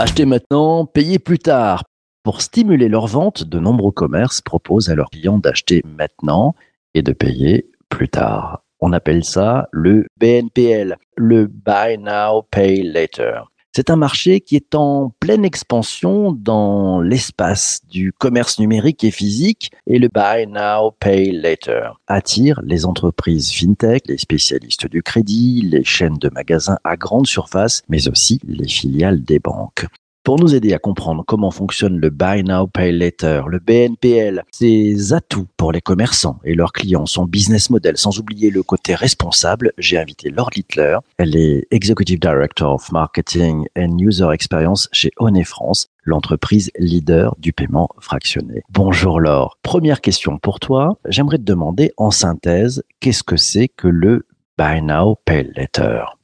Achetez 0.00 0.26
maintenant, 0.26 0.86
payez 0.86 1.18
plus 1.18 1.40
tard. 1.40 1.82
Pour 2.22 2.40
stimuler 2.40 2.88
leur 2.88 3.08
vente, 3.08 3.44
de 3.44 3.58
nombreux 3.58 3.90
commerces 3.90 4.40
proposent 4.40 4.90
à 4.90 4.94
leurs 4.94 5.10
clients 5.10 5.38
d'acheter 5.38 5.82
maintenant 5.84 6.54
et 6.94 7.02
de 7.02 7.12
payer 7.12 7.70
plus 7.88 8.08
tard. 8.08 8.62
On 8.80 8.92
appelle 8.92 9.24
ça 9.24 9.68
le 9.72 10.06
BNPL, 10.18 10.96
le 11.16 11.46
Buy 11.46 11.98
Now, 11.98 12.42
Pay 12.50 12.84
Later. 12.84 13.42
C'est 13.74 13.90
un 13.90 13.96
marché 13.96 14.40
qui 14.40 14.56
est 14.56 14.74
en 14.74 15.12
pleine 15.20 15.44
expansion 15.44 16.32
dans 16.32 17.00
l'espace 17.00 17.80
du 17.88 18.12
commerce 18.12 18.58
numérique 18.58 19.04
et 19.04 19.10
physique 19.10 19.70
et 19.86 19.98
le 19.98 20.08
Buy 20.08 20.46
Now, 20.46 20.92
Pay 20.98 21.32
Later 21.32 21.90
attire 22.06 22.60
les 22.64 22.86
entreprises 22.86 23.52
fintech, 23.52 24.02
les 24.06 24.18
spécialistes 24.18 24.86
du 24.86 25.02
crédit, 25.02 25.62
les 25.62 25.84
chaînes 25.84 26.18
de 26.18 26.30
magasins 26.30 26.78
à 26.84 26.96
grande 26.96 27.26
surface, 27.26 27.82
mais 27.88 28.08
aussi 28.08 28.40
les 28.46 28.68
filiales 28.68 29.22
des 29.22 29.38
banques. 29.38 29.86
Pour 30.28 30.38
nous 30.38 30.54
aider 30.54 30.74
à 30.74 30.78
comprendre 30.78 31.24
comment 31.26 31.50
fonctionne 31.50 31.96
le 31.96 32.10
Buy 32.10 32.44
Now 32.44 32.66
Pay 32.66 32.92
Later, 32.92 33.44
le 33.48 33.60
BNPL, 33.60 34.42
ses 34.50 35.14
atouts 35.14 35.46
pour 35.56 35.72
les 35.72 35.80
commerçants 35.80 36.38
et 36.44 36.54
leurs 36.54 36.74
clients, 36.74 37.06
son 37.06 37.24
business 37.24 37.70
model, 37.70 37.96
sans 37.96 38.18
oublier 38.18 38.50
le 38.50 38.62
côté 38.62 38.94
responsable, 38.94 39.72
j'ai 39.78 39.96
invité 39.96 40.28
Laure 40.28 40.50
Littler. 40.54 40.98
Elle 41.16 41.34
est 41.34 41.66
Executive 41.70 42.20
Director 42.20 42.74
of 42.74 42.92
Marketing 42.92 43.64
and 43.74 43.96
User 43.98 44.28
Experience 44.30 44.90
chez 44.92 45.12
Honey 45.16 45.44
France, 45.44 45.88
l'entreprise 46.04 46.70
leader 46.78 47.34
du 47.38 47.54
paiement 47.54 47.88
fractionné. 47.98 48.60
Bonjour 48.68 49.20
Laure. 49.20 49.56
Première 49.62 50.02
question 50.02 50.36
pour 50.36 50.60
toi. 50.60 50.98
J'aimerais 51.06 51.38
te 51.38 51.42
demander 51.42 51.92
en 51.96 52.10
synthèse, 52.10 52.82
qu'est-ce 53.00 53.22
que 53.22 53.38
c'est 53.38 53.68
que 53.68 53.88
le 53.88 54.26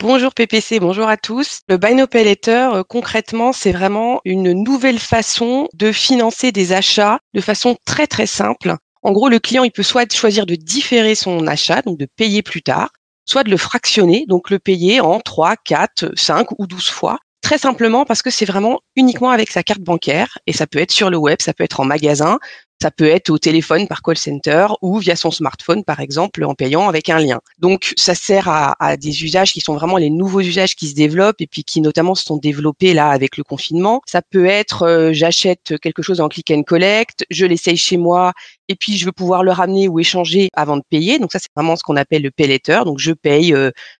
Bonjour 0.01 0.35
PPC, 0.35 0.81
bonjour 0.81 1.07
à 1.07 1.17
tous. 1.17 1.61
Le 1.69 1.77
Buy 1.77 1.95
Now 1.95 2.09
Pay 2.09 2.25
Later, 2.25 2.71
euh, 2.75 2.83
concrètement, 2.83 3.53
c'est 3.53 3.71
vraiment 3.71 4.21
une 4.25 4.53
nouvelle 4.53 4.99
façon 4.99 5.69
de 5.73 5.93
financer 5.93 6.51
des 6.51 6.73
achats 6.73 7.21
de 7.33 7.41
façon 7.41 7.77
très 7.87 8.09
très 8.09 8.27
simple. 8.27 8.75
En 9.03 9.13
gros, 9.13 9.29
le 9.29 9.39
client, 9.39 9.63
il 9.63 9.71
peut 9.71 9.85
soit 9.85 10.13
choisir 10.13 10.47
de 10.47 10.57
différer 10.57 11.15
son 11.15 11.47
achat, 11.47 11.83
donc 11.83 11.97
de 11.97 12.09
payer 12.17 12.43
plus 12.43 12.63
tard, 12.63 12.91
soit 13.25 13.45
de 13.45 13.51
le 13.51 13.57
fractionner, 13.57 14.25
donc 14.27 14.51
le 14.51 14.59
payer 14.59 15.01
en 15.01 15.21
3, 15.21 15.55
4, 15.65 16.11
5 16.17 16.59
ou 16.59 16.67
12 16.67 16.89
fois. 16.89 17.21
Très 17.41 17.59
simplement 17.59 18.05
parce 18.05 18.23
que 18.23 18.31
c'est 18.31 18.47
vraiment 18.47 18.81
uniquement 18.97 19.31
avec 19.31 19.53
sa 19.53 19.63
carte 19.63 19.83
bancaire 19.83 20.39
et 20.49 20.53
ça 20.53 20.67
peut 20.67 20.81
être 20.81 20.91
sur 20.91 21.09
le 21.09 21.19
web, 21.19 21.37
ça 21.41 21.53
peut 21.53 21.63
être 21.63 21.79
en 21.79 21.85
magasin, 21.85 22.41
ça 22.85 22.91
peut 22.91 23.09
être 23.09 23.31
au 23.31 23.39
téléphone 23.39 23.89
par 23.89 24.03
call 24.03 24.19
center 24.19 24.67
ou 24.83 24.99
via 24.99 25.17
son 25.17 25.31
smartphone, 25.31 25.85
par 25.85 26.01
exemple, 26.01 26.45
en 26.45 26.55
payant 26.55 26.87
avec 26.87 27.09
un 27.09 27.19
lien. 27.19 27.41
Donc, 27.59 27.95
ça 27.97 28.15
sert 28.15 28.47
à, 28.47 28.97
des 28.99 29.25
usages 29.25 29.55
qui 29.55 29.61
sont 29.61 29.75
vraiment 29.75 29.97
les 29.97 30.11
nouveaux 30.11 30.43
usages 30.43 30.77
qui 30.77 30.89
se 30.89 30.95
développent 30.95 31.41
et 31.41 31.47
puis 31.47 31.65
qui 31.65 31.81
notamment 31.81 32.15
se 32.15 32.25
sont 32.25 32.37
développés 32.37 32.93
là 32.93 33.09
avec 33.09 33.39
le 33.39 33.43
confinement. 33.43 34.03
Ça 34.05 34.21
peut 34.21 34.45
être, 34.45 34.83
euh, 34.83 35.15
j'achète 35.15 35.79
quelque 35.81 36.03
chose 36.03 36.21
en 36.21 36.29
click 36.29 36.51
and 36.51 36.65
collect, 36.65 37.25
je 37.31 37.47
l'essaye 37.47 37.79
chez 37.79 37.97
moi 37.97 38.35
et 38.69 38.77
puis 38.77 38.99
je 38.99 39.07
veux 39.07 39.13
pouvoir 39.13 39.45
le 39.45 39.53
ramener 39.53 39.89
ou 39.89 39.99
échanger 39.99 40.51
avant 40.53 40.77
de 40.77 40.83
payer. 40.91 41.19
Donc 41.19 41.33
ça, 41.33 41.39
c'est 41.39 41.49
vraiment 41.57 41.77
ce 41.77 41.83
qu'on 41.83 41.97
appelle 41.97 42.21
le 42.21 42.31
pay 42.31 42.47
later. 42.47 42.85
Donc 42.85 42.99
je 42.99 43.13
paye 43.13 43.55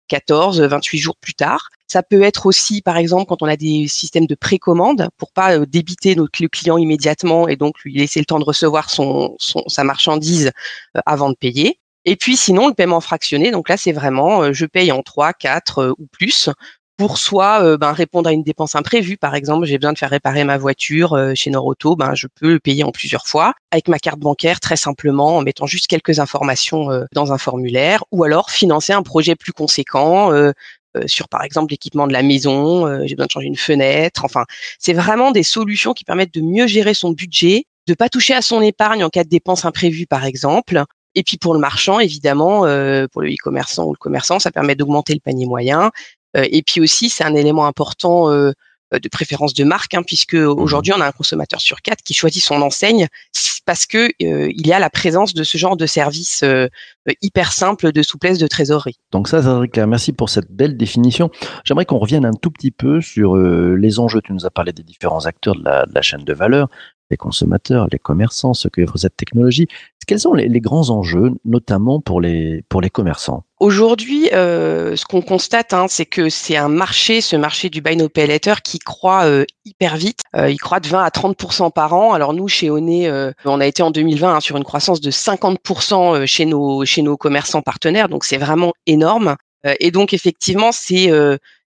14, 0.09 0.61
euh, 0.61 0.69
28 0.69 0.99
jours 0.99 1.17
plus 1.17 1.35
tard. 1.35 1.71
Ça 1.87 2.03
peut 2.03 2.23
être 2.23 2.47
aussi, 2.47 2.83
par 2.83 2.97
exemple, 2.97 3.27
quand 3.27 3.43
on 3.43 3.47
a 3.47 3.57
des 3.57 3.87
systèmes 3.89 4.27
de 4.27 4.35
précommande 4.35 5.09
pour 5.17 5.31
pas 5.33 5.57
euh, 5.57 5.67
débiter 5.67 6.17
notre, 6.17 6.43
le 6.43 6.49
client 6.49 6.77
immédiatement 6.77 7.47
et 7.47 7.55
donc 7.55 7.79
lui 7.85 7.95
laisser 7.95 8.19
le 8.19 8.25
temps 8.25 8.39
de 8.39 8.45
recevoir 8.45 8.74
son, 8.83 9.37
son 9.39 9.63
sa 9.69 9.85
marchandise 9.85 10.51
euh, 10.97 11.01
avant 11.07 11.31
de 11.31 11.37
payer. 11.37 11.81
Et 12.05 12.17
puis 12.17 12.37
sinon, 12.37 12.69
le 12.69 12.75
paiement 12.75 13.01
fractionné, 13.01 13.51
donc 13.51 13.69
là, 13.69 13.77
c'est 13.77 13.93
vraiment, 13.93 14.43
euh, 14.43 14.53
je 14.53 14.67
paye 14.67 14.93
en 14.93 15.03
3, 15.03 15.33
4 15.33 15.95
ou 15.99 16.07
plus 16.07 16.51
pour 16.97 17.19
soit 17.19 17.77
ben, 17.77 17.91
répondre 17.91 18.29
à 18.29 18.33
une 18.33 18.45
dépense 18.45 18.77
imprévue. 18.77 19.17
Par 19.17 19.35
exemple, 19.35 19.67
j'ai 19.67 19.79
besoin 19.79 19.93
de 19.93 19.99
faire 19.99 20.11
réparer 20.11 20.45
ma 20.45 20.59
voiture 20.59 21.19
chez 21.35 21.51
Noroto, 21.51 21.97
ben, 21.97 22.15
je 22.15 22.29
peux 22.33 22.53
le 22.53 22.61
payer 22.61 22.85
en 22.85 22.93
plusieurs 22.93 23.27
fois 23.27 23.53
avec 23.73 23.89
ma 23.89 23.99
carte 23.99 24.21
bancaire 24.21 24.61
très 24.61 24.77
simplement 24.77 25.39
en 25.39 25.43
mettant 25.43 25.67
juste 25.67 25.89
quelques 25.89 26.21
informations 26.21 27.05
dans 27.11 27.33
un 27.33 27.39
formulaire 27.39 28.05
ou 28.13 28.23
alors 28.23 28.53
financer 28.53 28.93
un 28.93 29.03
projet 29.03 29.35
plus 29.35 29.53
conséquent 29.53 30.31
euh, 30.97 31.03
sur 31.07 31.29
par 31.29 31.43
exemple 31.43 31.73
l'équipement 31.73 32.07
de 32.07 32.13
la 32.13 32.23
maison, 32.23 32.87
euh, 32.87 33.03
j'ai 33.07 33.17
besoin 33.17 33.27
de 33.27 33.31
changer 33.31 33.47
une 33.47 33.57
fenêtre. 33.57 34.25
Enfin, 34.25 34.45
c'est 34.79 34.93
vraiment 34.93 35.33
des 35.33 35.43
solutions 35.43 35.93
qui 35.93 36.05
permettent 36.05 36.35
de 36.35 36.41
mieux 36.41 36.67
gérer 36.67 36.95
son 36.95 37.11
budget, 37.11 37.67
de 37.87 37.95
pas 37.95 38.09
toucher 38.09 38.35
à 38.35 38.43
son 38.43 38.61
épargne 38.63 39.05
en 39.05 39.09
cas 39.09 39.25
de 39.25 39.29
dépenses 39.29 39.65
imprévues 39.65 40.07
par 40.07 40.25
exemple. 40.25 40.85
Et 41.15 41.23
puis 41.23 41.37
pour 41.37 41.55
le 41.55 41.61
marchand, 41.61 42.01
évidemment, 42.01 42.67
euh, 42.67 43.07
pour 43.13 43.23
le 43.23 43.31
e-commerçant 43.31 43.85
ou 43.85 43.93
le 43.93 43.99
commerçant, 43.99 44.39
ça 44.39 44.51
permet 44.51 44.75
d'augmenter 44.75 45.15
le 45.15 45.21
panier 45.21 45.47
moyen. 45.47 45.91
et 46.35 46.63
puis 46.63 46.81
aussi, 46.81 47.11
c'est 47.11 47.23
un 47.23 47.35
élément 47.35 47.67
important 47.67 48.29
euh, 48.95 48.99
de 48.99 49.09
préférence 49.09 49.55
de 49.55 49.65
marque, 49.65 49.95
hein, 49.95 50.03
puisque 50.07 50.35
mmh 50.35 50.55
aujourd'hui 50.65 50.93
on 50.93 51.01
a 51.01 51.07
un 51.07 51.13
consommateur 51.13 51.61
sur 51.61 51.83
quatre 51.83 52.03
qui 52.03 52.15
choisit 52.15 52.43
son 52.43 52.61
enseigne 52.63 53.09
parce 53.67 53.87
que 53.87 54.11
euh, 54.23 54.51
il 54.55 54.67
y 54.67 54.73
a 54.73 54.79
la 54.79 54.91
présence 54.91 55.35
de 55.35 55.43
ce 55.43 55.59
genre 55.59 55.77
de 55.77 55.87
service 55.87 56.43
euh, 56.43 56.69
hyper 57.23 57.53
simple 57.53 57.93
de 57.93 58.03
souplesse 58.03 58.39
de 58.39 58.47
trésorerie. 58.47 58.99
Donc 59.11 59.29
ça, 59.29 59.43
clair. 59.73 59.87
Merci 59.87 60.13
pour 60.13 60.29
cette 60.29 60.51
belle 60.51 60.77
définition. 60.77 61.31
J'aimerais 61.65 61.87
qu'on 61.87 61.99
revienne 61.99 62.25
un 62.25 62.33
tout 62.33 62.51
petit 62.51 62.71
peu 62.71 63.01
sur 63.01 63.37
les 63.37 63.99
enjeux. 63.99 64.21
Tu 64.23 64.33
nous 64.33 64.47
as 64.47 64.51
parlé 64.51 64.73
des 64.73 64.83
différents 64.83 65.27
acteurs 65.27 65.57
de 65.57 65.65
la, 65.65 65.87
de 65.87 65.95
la 65.95 66.03
chaîne 66.03 66.25
de 66.25 66.33
valeur 66.33 66.69
les 67.11 67.17
consommateurs, 67.17 67.89
les 67.93 67.99
commerçants, 67.99 68.55
ceux 68.55 68.71
qui 68.71 68.83
offrent 68.83 68.99
cette 68.99 69.17
technologie. 69.17 69.69
Quels 70.07 70.21
sont 70.21 70.35
les, 70.35 70.61
grands 70.61 70.91
enjeux, 70.91 71.31
notamment 71.45 72.01
pour 72.01 72.21
les, 72.21 72.63
pour 72.69 72.81
les 72.81 72.91
commerçants? 72.91 73.45
Aujourd'hui, 73.59 74.29
euh, 74.33 74.97
ce 74.97 75.07
qu'on 75.07 75.23
constate, 75.23 75.73
hein, 75.73 75.87
c'est 75.89 76.05
que 76.05 76.29
c'est 76.29 76.57
un 76.57 76.69
marché, 76.69 77.21
ce 77.21 77.37
marché 77.37 77.71
du 77.71 77.81
buy 77.81 77.97
no 77.97 78.09
pay 78.09 78.27
later, 78.27 78.61
qui 78.63 78.79
croît 78.79 79.25
euh, 79.25 79.45
hyper 79.65 79.97
vite. 79.97 80.21
Euh, 80.37 80.51
il 80.51 80.59
croît 80.59 80.81
de 80.81 80.89
20 80.89 81.03
à 81.03 81.11
30 81.11 81.73
par 81.75 81.95
an. 81.95 82.13
Alors 82.13 82.35
nous, 82.35 82.49
chez 82.49 82.69
Oné, 82.69 83.11
on 83.45 83.61
a 83.61 83.67
été 83.67 83.83
en 83.83 83.91
2020 83.91 84.37
hein, 84.37 84.41
sur 84.41 84.57
une 84.57 84.65
croissance 84.65 85.01
de 85.01 85.11
50 85.11 85.59
euh, 85.93 86.27
chez 86.27 86.45
nos 86.45 86.85
chez 86.85 87.03
nos 87.03 87.17
commerçants 87.17 87.63
partenaires. 87.63 88.09
Donc 88.09 88.25
c'est 88.25 88.39
vraiment 88.39 88.73
énorme. 88.87 89.37
Et 89.81 89.91
donc 89.91 90.13
effectivement, 90.13 90.73
c'est 90.73 91.11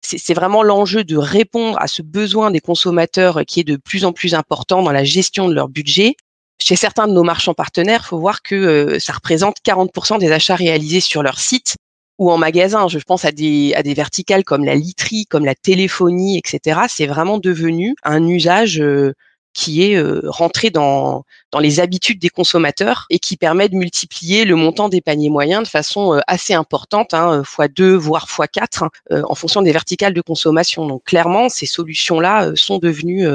c'est 0.06 0.34
vraiment 0.34 0.62
l'enjeu 0.62 1.04
de 1.04 1.16
répondre 1.16 1.76
à 1.80 1.88
ce 1.88 2.02
besoin 2.02 2.50
des 2.50 2.60
consommateurs 2.60 3.42
qui 3.46 3.60
est 3.60 3.64
de 3.64 3.76
plus 3.76 4.04
en 4.04 4.12
plus 4.12 4.34
important 4.34 4.82
dans 4.82 4.92
la 4.92 5.04
gestion 5.04 5.48
de 5.48 5.54
leur 5.54 5.68
budget. 5.68 6.16
Chez 6.58 6.76
certains 6.76 7.06
de 7.06 7.12
nos 7.12 7.22
marchands 7.22 7.54
partenaires, 7.54 8.06
faut 8.06 8.18
voir 8.18 8.42
que 8.42 8.54
euh, 8.54 8.98
ça 8.98 9.12
représente 9.12 9.56
40% 9.64 10.18
des 10.18 10.32
achats 10.32 10.54
réalisés 10.54 11.00
sur 11.00 11.22
leur 11.22 11.38
site 11.38 11.76
ou 12.18 12.30
en 12.30 12.38
magasin. 12.38 12.88
Je 12.88 12.98
pense 12.98 13.24
à 13.24 13.32
des, 13.32 13.74
à 13.74 13.82
des 13.82 13.94
verticales 13.94 14.44
comme 14.44 14.64
la 14.64 14.74
literie, 14.74 15.26
comme 15.26 15.44
la 15.44 15.54
téléphonie, 15.54 16.38
etc. 16.38 16.80
C'est 16.88 17.06
vraiment 17.06 17.38
devenu 17.38 17.94
un 18.04 18.26
usage 18.26 18.80
euh, 18.80 19.12
qui 19.56 19.82
est 19.82 19.96
euh, 19.96 20.20
rentré 20.26 20.68
dans, 20.68 21.24
dans 21.50 21.58
les 21.58 21.80
habitudes 21.80 22.18
des 22.18 22.28
consommateurs 22.28 23.06
et 23.08 23.18
qui 23.18 23.38
permet 23.38 23.70
de 23.70 23.74
multiplier 23.74 24.44
le 24.44 24.54
montant 24.54 24.90
des 24.90 25.00
paniers 25.00 25.30
moyens 25.30 25.62
de 25.62 25.68
façon 25.68 26.14
euh, 26.14 26.20
assez 26.26 26.52
importante, 26.52 27.14
hein, 27.14 27.42
fois 27.42 27.66
2 27.66 27.96
voire 27.96 28.28
fois 28.28 28.48
4 28.48 28.82
hein, 28.82 28.90
euh, 29.12 29.22
en 29.26 29.34
fonction 29.34 29.62
des 29.62 29.72
verticales 29.72 30.12
de 30.12 30.20
consommation. 30.20 30.86
Donc 30.86 31.04
clairement, 31.04 31.48
ces 31.48 31.64
solutions-là 31.64 32.52
sont 32.54 32.78
devenues 32.78 33.26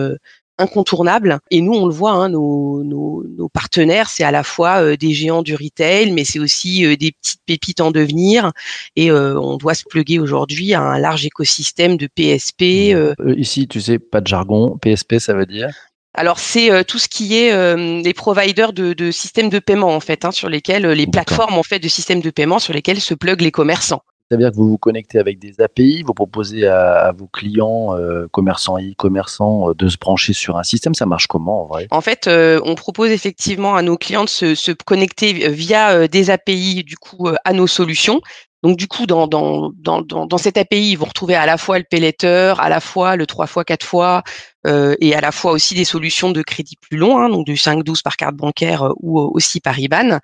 incontournables. 0.59 1.39
Et 1.49 1.59
nous, 1.59 1.73
on 1.73 1.87
le 1.87 1.93
voit, 1.93 2.11
hein, 2.11 2.29
nos, 2.29 2.83
nos, 2.83 3.23
nos, 3.27 3.49
partenaires, 3.49 4.07
c'est 4.07 4.23
à 4.23 4.29
la 4.29 4.43
fois 4.43 4.95
des 4.95 5.13
géants 5.13 5.41
du 5.41 5.55
retail, 5.55 6.11
mais 6.11 6.23
c'est 6.23 6.37
aussi 6.37 6.81
des 6.97 7.13
petites 7.13 7.41
pépites 7.47 7.81
en 7.81 7.89
devenir. 7.89 8.51
Et 8.95 9.11
on 9.11 9.57
doit 9.57 9.73
se 9.73 9.85
pluguer 9.89 10.19
aujourd'hui 10.19 10.75
à 10.75 10.81
un 10.81 10.99
large 10.99 11.25
écosystème 11.25 11.97
de 11.97 12.07
PSP. 12.07 12.95
Ici, 13.37 13.67
tu 13.67 13.81
sais, 13.81 13.97
pas 13.97 14.21
de 14.21 14.27
jargon. 14.27 14.77
PSP, 14.77 15.17
ça 15.17 15.33
veut 15.33 15.47
dire? 15.47 15.71
Alors 16.13 16.39
c'est 16.39 16.71
euh, 16.71 16.83
tout 16.83 16.99
ce 16.99 17.07
qui 17.07 17.37
est 17.37 17.53
euh, 17.53 18.01
les 18.01 18.13
providers 18.13 18.73
de, 18.73 18.93
de, 18.93 19.11
systèmes 19.11 19.49
de 19.49 19.59
paiement 19.59 19.95
en 19.95 20.01
fait, 20.01 20.25
hein, 20.25 20.31
sur 20.31 20.49
lesquels 20.49 20.85
euh, 20.85 20.93
les 20.93 21.07
plateformes 21.07 21.57
en 21.57 21.63
fait 21.63 21.79
de 21.79 21.87
systèmes 21.87 22.21
de 22.21 22.29
paiement 22.29 22.59
sur 22.59 22.73
lesquels 22.73 22.99
se 22.99 23.13
pluguent 23.13 23.41
les 23.41 23.51
commerçants. 23.51 24.01
C'est-à-dire 24.29 24.51
que 24.51 24.55
vous 24.55 24.69
vous 24.69 24.77
connectez 24.77 25.19
avec 25.19 25.39
des 25.39 25.59
API, 25.59 26.03
vous 26.03 26.13
proposez 26.13 26.65
à, 26.65 27.11
vos 27.11 27.27
clients, 27.27 27.93
commerçants 28.31 28.77
et 28.77 28.91
e-commerçants, 28.91 29.73
de 29.77 29.89
se 29.89 29.97
brancher 29.97 30.31
sur 30.31 30.57
un 30.57 30.63
système. 30.63 30.93
Ça 30.93 31.05
marche 31.05 31.27
comment 31.27 31.63
en 31.63 31.65
vrai? 31.65 31.87
En 31.91 31.99
fait, 31.99 32.29
on 32.29 32.75
propose 32.75 33.11
effectivement 33.11 33.75
à 33.75 33.81
nos 33.81 33.97
clients 33.97 34.23
de 34.23 34.29
se, 34.29 34.55
se 34.55 34.71
connecter 34.71 35.49
via 35.49 36.07
des 36.07 36.29
API 36.29 36.85
du 36.85 36.95
coup 36.95 37.27
à 37.43 37.51
nos 37.51 37.67
solutions. 37.67 38.21
Donc 38.63 38.77
du 38.77 38.87
coup, 38.87 39.07
dans, 39.07 39.27
dans, 39.27 39.71
dans, 39.75 40.01
dans, 40.01 40.37
cette 40.37 40.57
API, 40.57 40.91
ils 40.91 40.95
vont 40.95 41.05
retrouver 41.05 41.35
à 41.35 41.45
la 41.45 41.57
fois 41.57 41.79
le 41.79 41.85
Payletter, 41.89 42.53
à 42.59 42.69
la 42.69 42.79
fois 42.79 43.15
le 43.15 43.25
3 43.25 43.47
fois 43.47 43.63
4 43.63 43.83
fois, 43.83 44.23
euh, 44.67 44.95
et 45.01 45.15
à 45.15 45.21
la 45.21 45.31
fois 45.31 45.51
aussi 45.51 45.73
des 45.73 45.85
solutions 45.85 46.31
de 46.31 46.43
crédit 46.43 46.75
plus 46.79 46.97
long, 46.97 47.17
hein, 47.17 47.29
donc 47.29 47.45
du 47.45 47.55
5-12 47.55 48.03
par 48.03 48.17
carte 48.17 48.35
bancaire 48.35 48.83
euh, 48.83 48.93
ou 48.97 49.19
aussi 49.19 49.59
par 49.61 49.79
IBAN. 49.79 50.19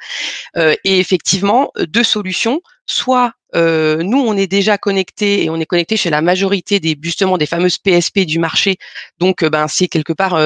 Euh, 0.55 0.75
et 0.83 0.99
effectivement, 0.99 1.71
deux 1.79 2.03
solutions. 2.03 2.61
Soit 2.85 3.33
euh, 3.55 4.01
nous, 4.03 4.19
on 4.19 4.37
est 4.37 4.47
déjà 4.47 4.77
connecté 4.77 5.43
et 5.43 5.49
on 5.49 5.57
est 5.57 5.65
connecté 5.65 5.97
chez 5.97 6.09
la 6.09 6.21
majorité 6.21 6.79
des 6.79 6.97
justement 7.01 7.37
des 7.37 7.47
fameuses 7.47 7.79
PSP 7.79 8.19
du 8.19 8.39
marché. 8.39 8.77
Donc, 9.19 9.43
ben 9.43 9.67
c'est 9.67 9.87
quelque 9.87 10.13
part 10.13 10.39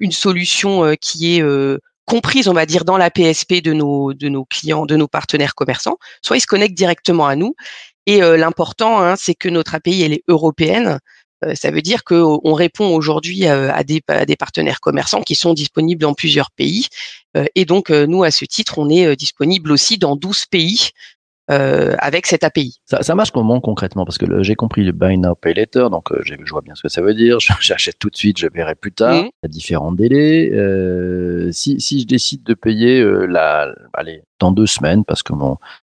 une 0.00 0.12
solution 0.12 0.94
qui 1.00 1.36
est 1.38 1.42
comprises, 2.10 2.48
on 2.48 2.52
va 2.52 2.66
dire, 2.66 2.84
dans 2.84 2.96
la 2.96 3.10
PSP 3.10 3.62
de 3.62 3.72
nos 3.72 4.12
de 4.12 4.28
nos 4.28 4.44
clients, 4.44 4.84
de 4.84 4.96
nos 4.96 5.06
partenaires 5.06 5.54
commerçants, 5.54 5.96
soit 6.22 6.36
ils 6.36 6.40
se 6.40 6.46
connectent 6.46 6.76
directement 6.76 7.26
à 7.26 7.36
nous. 7.36 7.54
Et 8.06 8.22
euh, 8.22 8.36
l'important, 8.36 9.00
hein, 9.00 9.14
c'est 9.16 9.36
que 9.36 9.48
notre 9.48 9.76
API 9.76 10.02
elle 10.02 10.12
est 10.14 10.24
européenne. 10.26 10.98
Euh, 11.44 11.54
ça 11.54 11.70
veut 11.70 11.82
dire 11.82 12.02
qu'on 12.02 12.52
répond 12.52 12.88
aujourd'hui 12.94 13.46
à, 13.46 13.84
des, 13.84 14.02
à 14.08 14.26
des 14.26 14.36
partenaires 14.36 14.80
commerçants 14.80 15.22
qui 15.22 15.36
sont 15.36 15.54
disponibles 15.54 16.02
dans 16.02 16.14
plusieurs 16.14 16.50
pays. 16.50 16.88
et 17.54 17.64
donc, 17.64 17.90
nous, 17.90 18.24
à 18.24 18.32
ce 18.32 18.44
titre, 18.44 18.78
on 18.78 18.90
est 18.90 19.16
disponible 19.16 19.70
aussi 19.70 19.96
dans 19.96 20.16
12 20.16 20.46
pays 20.46 20.90
euh, 21.50 21.94
avec 21.98 22.26
cette 22.26 22.44
API. 22.44 22.80
Ça, 22.84 23.02
ça, 23.02 23.14
marche 23.14 23.30
comment 23.30 23.60
concrètement? 23.60 24.04
Parce 24.04 24.18
que 24.18 24.42
j'ai 24.42 24.54
compris 24.54 24.84
le 24.84 24.92
buy 24.92 25.18
now 25.18 25.34
pay 25.34 25.54
later, 25.54 25.90
donc 25.90 26.12
euh, 26.12 26.20
je 26.24 26.34
vois 26.50 26.60
bien 26.60 26.74
ce 26.74 26.82
que 26.82 26.88
ça 26.88 27.02
veut 27.02 27.14
dire. 27.14 27.38
J'achète 27.60 27.98
tout 27.98 28.10
de 28.10 28.16
suite, 28.16 28.38
je 28.38 28.46
verrai 28.52 28.74
plus 28.74 28.92
tard. 28.92 29.14
Mhm. 29.14 29.24
Il 29.24 29.44
y 29.44 29.46
a 29.46 29.48
différents 29.48 29.92
délais. 29.92 30.50
Euh, 30.52 31.50
si, 31.52 31.80
si 31.80 32.00
je 32.00 32.06
décide 32.06 32.44
de 32.44 32.54
payer 32.54 33.00
euh, 33.00 33.26
la, 33.26 33.74
allez, 33.94 34.22
dans 34.38 34.52
deux 34.52 34.66
semaines, 34.66 35.04
parce 35.04 35.22
que 35.22 35.32
mon 35.32 35.56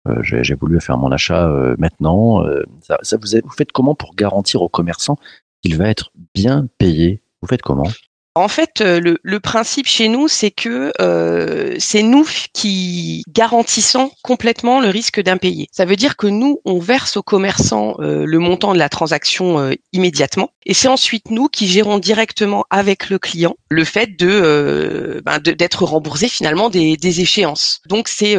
euh, 0.07 0.21
j'ai 0.23 0.55
voulu 0.55 0.79
faire 0.81 0.97
mon 0.97 1.11
achat 1.11 1.47
maintenant, 1.77 2.43
ça, 2.81 2.97
ça 3.03 3.17
vous, 3.17 3.27
vous 3.43 3.51
faites 3.51 3.71
comment 3.71 3.93
pour 3.93 4.15
garantir 4.15 4.63
aux 4.63 4.69
commerçants 4.69 5.17
qu'il 5.61 5.77
va 5.77 5.89
être 5.89 6.11
bien 6.33 6.67
payé? 6.79 7.21
Vous 7.41 7.47
faites 7.47 7.61
comment? 7.61 7.87
En 8.33 8.47
fait, 8.47 8.79
euh, 8.79 9.15
le, 9.21 9.39
principe 9.41 9.87
chez 9.87 10.07
nous, 10.07 10.29
c'est 10.29 10.51
que 10.51 10.93
euh, 11.01 11.75
c'est 11.79 12.01
nous 12.01 12.25
qui 12.53 13.23
garantissons 13.27 14.09
complètement 14.23 14.79
le 14.79 14.87
risque 14.87 15.19
d'impayé. 15.21 15.67
Ça 15.73 15.83
veut 15.83 15.97
dire 15.97 16.15
que 16.15 16.27
nous, 16.27 16.61
on 16.63 16.79
verse 16.79 17.17
aux 17.17 17.23
commerçants 17.23 17.95
euh, 17.99 18.25
le 18.25 18.39
montant 18.39 18.73
de 18.73 18.79
la 18.79 18.87
transaction 18.87 19.71
immédiatement, 19.91 20.51
et 20.65 20.73
c'est 20.73 20.87
ensuite 20.87 21.29
nous 21.29 21.49
qui 21.49 21.67
gérons 21.67 21.99
directement 21.99 22.63
avec 22.69 23.09
le 23.09 23.19
client 23.19 23.55
le 23.69 23.83
fait 23.83 24.17
de 24.17 25.21
ben, 25.25 25.39
d'être 25.39 25.83
remboursé 25.83 26.29
finalement 26.29 26.69
des, 26.69 26.95
des 26.95 27.21
échéances. 27.21 27.81
Donc 27.87 28.07
c'est 28.07 28.35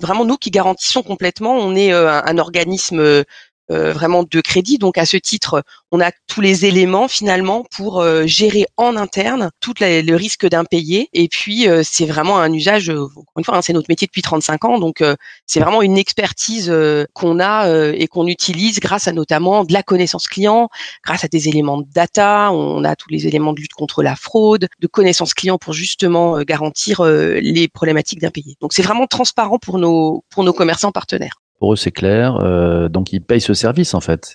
vraiment 0.00 0.24
nous 0.24 0.36
qui 0.36 0.50
garantissons 0.50 1.02
complètement. 1.02 1.56
On 1.56 1.74
est 1.74 1.92
un, 1.92 2.38
organisme 2.38 3.24
vraiment 3.68 4.24
de 4.24 4.40
crédit. 4.40 4.78
Donc 4.78 4.98
à 4.98 5.06
ce 5.06 5.16
titre, 5.16 5.62
on 5.94 6.00
a 6.00 6.10
tous 6.26 6.40
les 6.40 6.64
éléments 6.64 7.06
finalement 7.06 7.64
pour 7.76 8.00
euh, 8.00 8.26
gérer 8.26 8.66
en 8.76 8.96
interne 8.96 9.50
tout 9.60 9.74
le 9.80 10.14
risque 10.14 10.44
d'impayé. 10.44 11.08
Et 11.12 11.28
puis 11.28 11.68
euh, 11.68 11.82
c'est 11.84 12.06
vraiment 12.06 12.38
un 12.38 12.52
usage. 12.52 12.90
encore 12.90 13.24
une 13.38 13.44
fois, 13.44 13.56
hein, 13.56 13.62
c'est 13.62 13.72
notre 13.72 13.88
métier 13.88 14.06
depuis 14.06 14.22
35 14.22 14.64
ans, 14.64 14.78
donc 14.78 15.02
c'est 15.46 15.60
vraiment 15.60 15.82
une 15.82 15.96
expertise 15.96 16.72
qu'on 17.12 17.40
a 17.40 17.92
et 17.92 18.08
qu'on 18.08 18.26
utilise 18.26 18.80
grâce 18.80 19.08
à 19.08 19.12
notamment 19.12 19.64
de 19.64 19.72
la 19.72 19.82
connaissance 19.82 20.26
client, 20.26 20.68
grâce 21.04 21.24
à 21.24 21.28
des 21.28 21.48
éléments 21.48 21.78
de 21.78 21.86
data. 21.92 22.50
On 22.52 22.84
a 22.84 22.96
tous 22.96 23.10
les 23.10 23.26
éléments 23.26 23.52
de 23.52 23.60
lutte 23.60 23.74
contre 23.74 24.02
la 24.02 24.16
fraude, 24.16 24.68
de 24.80 24.86
connaissance 24.86 25.34
client 25.34 25.58
pour 25.58 25.72
justement 25.72 26.40
garantir 26.42 27.02
les 27.04 27.68
problématiques 27.68 28.20
d'impayé. 28.20 28.56
Donc 28.60 28.72
c'est 28.72 28.82
vraiment 28.82 29.06
transparent 29.06 29.58
pour 29.58 29.78
nos 29.78 30.24
pour 30.30 30.44
nos 30.44 30.52
commerçants 30.52 30.92
partenaires. 30.92 31.43
C'est 31.76 31.90
clair. 31.90 32.38
Euh, 32.42 32.88
donc, 32.88 33.12
ils 33.12 33.20
payent 33.20 33.40
ce 33.40 33.54
service, 33.54 33.94
en 33.94 34.00
fait. 34.00 34.32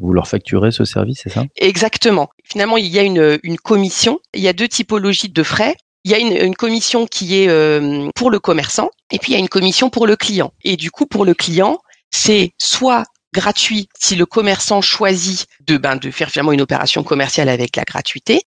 Vous 0.00 0.12
leur 0.12 0.28
facturez 0.28 0.70
ce 0.70 0.84
service, 0.84 1.20
c'est 1.22 1.30
ça? 1.30 1.44
Exactement. 1.56 2.28
Finalement, 2.44 2.76
il 2.76 2.86
y 2.86 2.98
a 2.98 3.02
une, 3.02 3.38
commission. 3.62 4.18
Il 4.34 4.40
y 4.40 4.48
a 4.48 4.52
deux 4.52 4.68
typologies 4.68 5.28
de 5.28 5.42
frais. 5.42 5.76
Il 6.04 6.10
y 6.10 6.14
a 6.14 6.18
une, 6.18 6.32
une 6.32 6.54
commission 6.54 7.06
qui 7.06 7.42
est 7.42 7.48
euh, 7.48 8.08
pour 8.14 8.30
le 8.30 8.38
commerçant 8.38 8.90
et 9.10 9.18
puis 9.18 9.32
il 9.32 9.34
y 9.34 9.36
a 9.36 9.40
une 9.40 9.48
commission 9.48 9.90
pour 9.90 10.06
le 10.06 10.16
client. 10.16 10.52
Et 10.62 10.76
du 10.76 10.90
coup, 10.90 11.06
pour 11.06 11.24
le 11.24 11.34
client, 11.34 11.78
c'est 12.10 12.52
soit 12.58 13.04
gratuit 13.32 13.88
si 13.98 14.16
le 14.16 14.24
commerçant 14.24 14.80
choisit 14.80 15.46
de, 15.66 15.76
ben, 15.76 15.96
de 15.96 16.10
faire 16.10 16.30
finalement 16.30 16.52
une 16.52 16.60
opération 16.60 17.02
commerciale 17.02 17.48
avec 17.48 17.76
la 17.76 17.84
gratuité, 17.84 18.42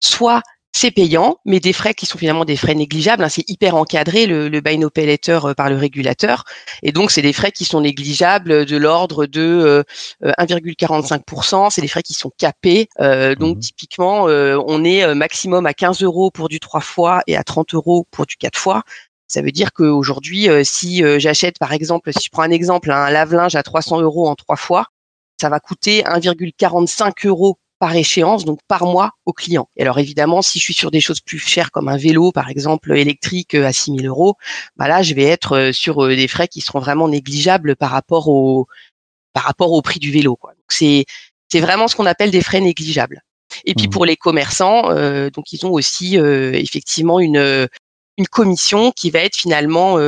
soit 0.00 0.42
c'est 0.74 0.90
payant, 0.90 1.36
mais 1.44 1.60
des 1.60 1.74
frais 1.74 1.92
qui 1.92 2.06
sont 2.06 2.18
finalement 2.18 2.46
des 2.46 2.56
frais 2.56 2.74
négligeables. 2.74 3.22
Hein. 3.22 3.28
c'est 3.28 3.48
hyper 3.48 3.76
encadré 3.76 4.26
le, 4.26 4.48
le 4.48 4.60
buy 4.60 4.78
no 4.78 4.88
pay 4.88 5.06
letter 5.06 5.40
euh, 5.44 5.54
par 5.54 5.68
le 5.68 5.76
régulateur, 5.76 6.44
et 6.82 6.92
donc 6.92 7.10
c'est 7.10 7.22
des 7.22 7.34
frais 7.34 7.52
qui 7.52 7.64
sont 7.64 7.82
négligeables 7.82 8.64
de 8.64 8.76
l'ordre 8.76 9.26
de 9.26 9.84
1,45%. 10.22 11.66
Euh, 11.66 11.68
c'est 11.70 11.82
des 11.82 11.88
frais 11.88 12.02
qui 12.02 12.14
sont 12.14 12.30
capés. 12.36 12.88
Euh, 13.00 13.34
donc 13.34 13.58
mmh 13.58 13.60
typiquement, 13.62 14.24
on 14.24 14.84
est 14.84 15.14
maximum 15.14 15.66
à 15.66 15.74
15 15.74 16.02
euros 16.02 16.30
pour 16.30 16.48
du 16.48 16.58
3 16.58 16.80
fois 16.80 17.22
et 17.26 17.36
à 17.36 17.44
30 17.44 17.74
euros 17.74 18.06
pour 18.10 18.26
du 18.26 18.36
4 18.36 18.58
fois. 18.58 18.82
Ça 19.28 19.40
veut 19.42 19.52
dire 19.52 19.72
qu'aujourd'hui, 19.72 20.48
si 20.64 21.02
j'achète 21.18 21.58
par 21.58 21.72
exemple, 21.72 22.12
si 22.12 22.24
je 22.24 22.30
prends 22.30 22.42
un 22.42 22.50
exemple, 22.50 22.90
un 22.90 23.10
lave-linge 23.10 23.54
à 23.54 23.62
300 23.62 24.00
euros 24.00 24.28
en 24.28 24.34
3 24.34 24.56
fois, 24.56 24.86
ça 25.40 25.48
va 25.48 25.60
coûter 25.60 26.02
1,45 26.02 27.26
euros 27.26 27.58
par 27.82 27.96
échéance, 27.96 28.44
donc 28.44 28.60
par 28.68 28.86
mois 28.86 29.10
au 29.26 29.32
client. 29.32 29.68
Et 29.76 29.82
alors 29.82 29.98
évidemment, 29.98 30.40
si 30.40 30.60
je 30.60 30.62
suis 30.62 30.72
sur 30.72 30.92
des 30.92 31.00
choses 31.00 31.18
plus 31.18 31.40
chères 31.40 31.72
comme 31.72 31.88
un 31.88 31.96
vélo, 31.96 32.30
par 32.30 32.48
exemple 32.48 32.96
électrique 32.96 33.56
euh, 33.56 33.66
à 33.66 33.72
6 33.72 33.96
000 33.96 34.06
euros, 34.06 34.36
bah 34.76 34.86
là, 34.86 35.02
je 35.02 35.14
vais 35.14 35.24
être 35.24 35.56
euh, 35.56 35.72
sur 35.72 36.04
euh, 36.04 36.14
des 36.14 36.28
frais 36.28 36.46
qui 36.46 36.60
seront 36.60 36.78
vraiment 36.78 37.08
négligeables 37.08 37.74
par 37.74 37.90
rapport 37.90 38.28
au 38.28 38.68
par 39.32 39.42
rapport 39.42 39.72
au 39.72 39.82
prix 39.82 39.98
du 39.98 40.12
vélo. 40.12 40.36
Quoi. 40.36 40.52
Donc 40.52 40.68
c'est 40.68 41.06
c'est 41.48 41.58
vraiment 41.58 41.88
ce 41.88 41.96
qu'on 41.96 42.06
appelle 42.06 42.30
des 42.30 42.40
frais 42.40 42.60
négligeables. 42.60 43.20
Et 43.64 43.74
puis 43.74 43.88
mmh. 43.88 43.90
pour 43.90 44.06
les 44.06 44.16
commerçants, 44.16 44.82
donc 45.30 45.52
ils 45.52 45.66
ont 45.66 45.72
aussi 45.72 46.16
effectivement 46.16 47.18
une 47.18 47.68
une 48.16 48.28
commission 48.28 48.92
qui 48.92 49.10
va 49.10 49.18
être 49.18 49.34
finalement 49.34 49.98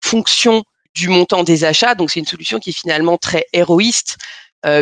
fonction 0.00 0.62
du 0.94 1.08
montant 1.08 1.42
des 1.42 1.64
achats. 1.64 1.94
Donc 1.94 2.10
c'est 2.10 2.20
une 2.20 2.26
solution 2.26 2.58
qui 2.58 2.70
est 2.70 2.78
finalement 2.78 3.16
très 3.16 3.46
héroïste 3.52 4.18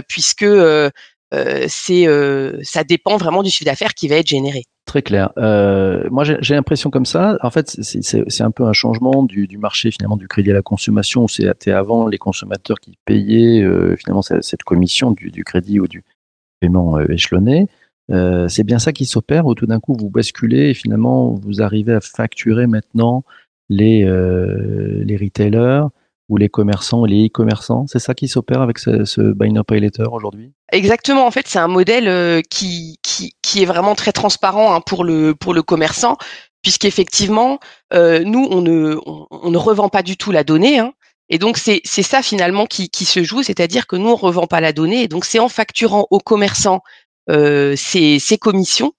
puisque 0.09 0.43
euh, 0.43 0.91
c'est 1.33 2.07
euh, 2.07 2.59
ça 2.63 2.85
dépend 2.85 3.17
vraiment 3.17 3.43
du 3.43 3.51
chiffre 3.51 3.65
d'affaires 3.65 3.95
qui 3.95 4.09
va 4.09 4.17
être 4.17 4.29
généré. 4.29 4.65
Très 4.87 5.03
clair. 5.03 5.33
Euh, 5.37 6.09
moi, 6.11 6.23
j'ai 6.25 6.55
l'impression 6.55 6.91
comme 6.91 7.07
ça. 7.07 7.37
En 7.43 7.51
fait, 7.51 7.77
c'est 7.83 8.43
un 8.43 8.53
peu 8.53 8.65
un 8.65 8.73
changement 8.73 9.25
du, 9.25 9.59
marché 9.59 9.91
finalement 9.91 10.17
du 10.17 10.29
crédit 10.29 10.53
à 10.53 10.55
la 10.55 10.63
consommation. 10.63 11.27
C'était 11.27 11.73
avant 11.73 12.07
les 12.07 12.19
consommateurs 12.19 12.79
qui 12.79 12.97
payaient 13.05 13.63
euh, 13.63 13.97
finalement 13.97 14.23
cette, 14.23 14.63
commission 14.63 15.11
du, 15.11 15.43
crédit 15.45 15.81
ou 15.81 15.89
du 15.89 16.05
paiement 16.61 16.99
euh, 16.99 17.07
échelonné. 17.09 17.69
Euh, 18.13 18.47
c'est 18.47 18.63
bien 18.63 18.79
ça 18.79 18.93
qui 18.93 19.07
s'opère 19.07 19.47
où 19.47 19.57
tout 19.57 19.67
d'un 19.67 19.81
coup 19.81 19.97
vous 19.99 20.09
basculez 20.09 20.71
et 20.71 20.75
finalement 20.75 21.35
vous 21.35 21.61
arrivez 21.61 21.93
à 21.93 22.01
facturer 22.01 22.69
maintenant 22.69 23.25
les 23.69 24.05
les 24.05 25.17
retailers 25.17 25.89
ou 26.29 26.37
les 26.37 26.49
commerçants 26.49 27.05
les 27.05 27.27
e-commerçants 27.27 27.87
C'est 27.89 27.99
ça 27.99 28.15
qui 28.15 28.29
s'opère 28.29 28.61
avec 28.61 28.79
ce, 28.79 29.05
ce 29.05 29.21
Buy 29.21 29.53
Now 29.53 29.65
Pay 29.65 29.81
Later 29.81 30.13
aujourd'hui? 30.13 30.53
Exactement. 30.73 31.27
En 31.27 31.31
fait, 31.31 31.47
c'est 31.47 31.59
un 31.59 31.69
modèle 31.69 32.09
euh, 32.09 32.41
qui, 32.49 32.99
qui, 33.03 33.35
qui, 33.43 33.63
est 33.63 33.67
vraiment 33.67 33.95
très 33.95 34.13
transparent 34.13 34.75
hein, 34.75 34.81
pour, 34.81 35.05
le, 35.05 35.35
pour 35.35 35.55
le 35.55 35.63
commerçant, 35.63 36.17
puisqu'effectivement, 36.63 37.61
euh, 37.93 38.25
nous, 38.25 38.47
on 38.51 38.61
ne, 38.63 38.99
on, 39.05 39.51
ne 39.51 39.59
revend 39.59 39.89
pas 39.89 40.03
du 40.03 40.17
tout 40.17 40.33
la 40.33 40.45
donnée. 40.45 40.79
Hein, 40.79 40.93
et 41.29 41.39
donc, 41.39 41.59
c'est 41.59 41.83
ça 41.85 42.23
finalement 42.23 42.67
qui, 42.67 42.89
qui 42.89 43.05
se 43.05 43.23
joue, 43.23 43.43
c'est-à-dire 43.43 43.87
que 43.87 43.97
nous, 43.97 44.11
on 44.11 44.17
revend 44.17 44.47
pas 44.47 44.61
la 44.61 44.73
donnée. 44.73 45.03
Et 45.03 45.09
donc, 45.09 45.25
c'est 45.25 45.39
en 45.39 45.49
facturant 45.49 46.07
aux 46.11 46.21
commerçants 46.21 46.83
euh, 47.31 47.75
ces, 47.77 48.19
ces 48.19 48.39
commissions 48.39 48.93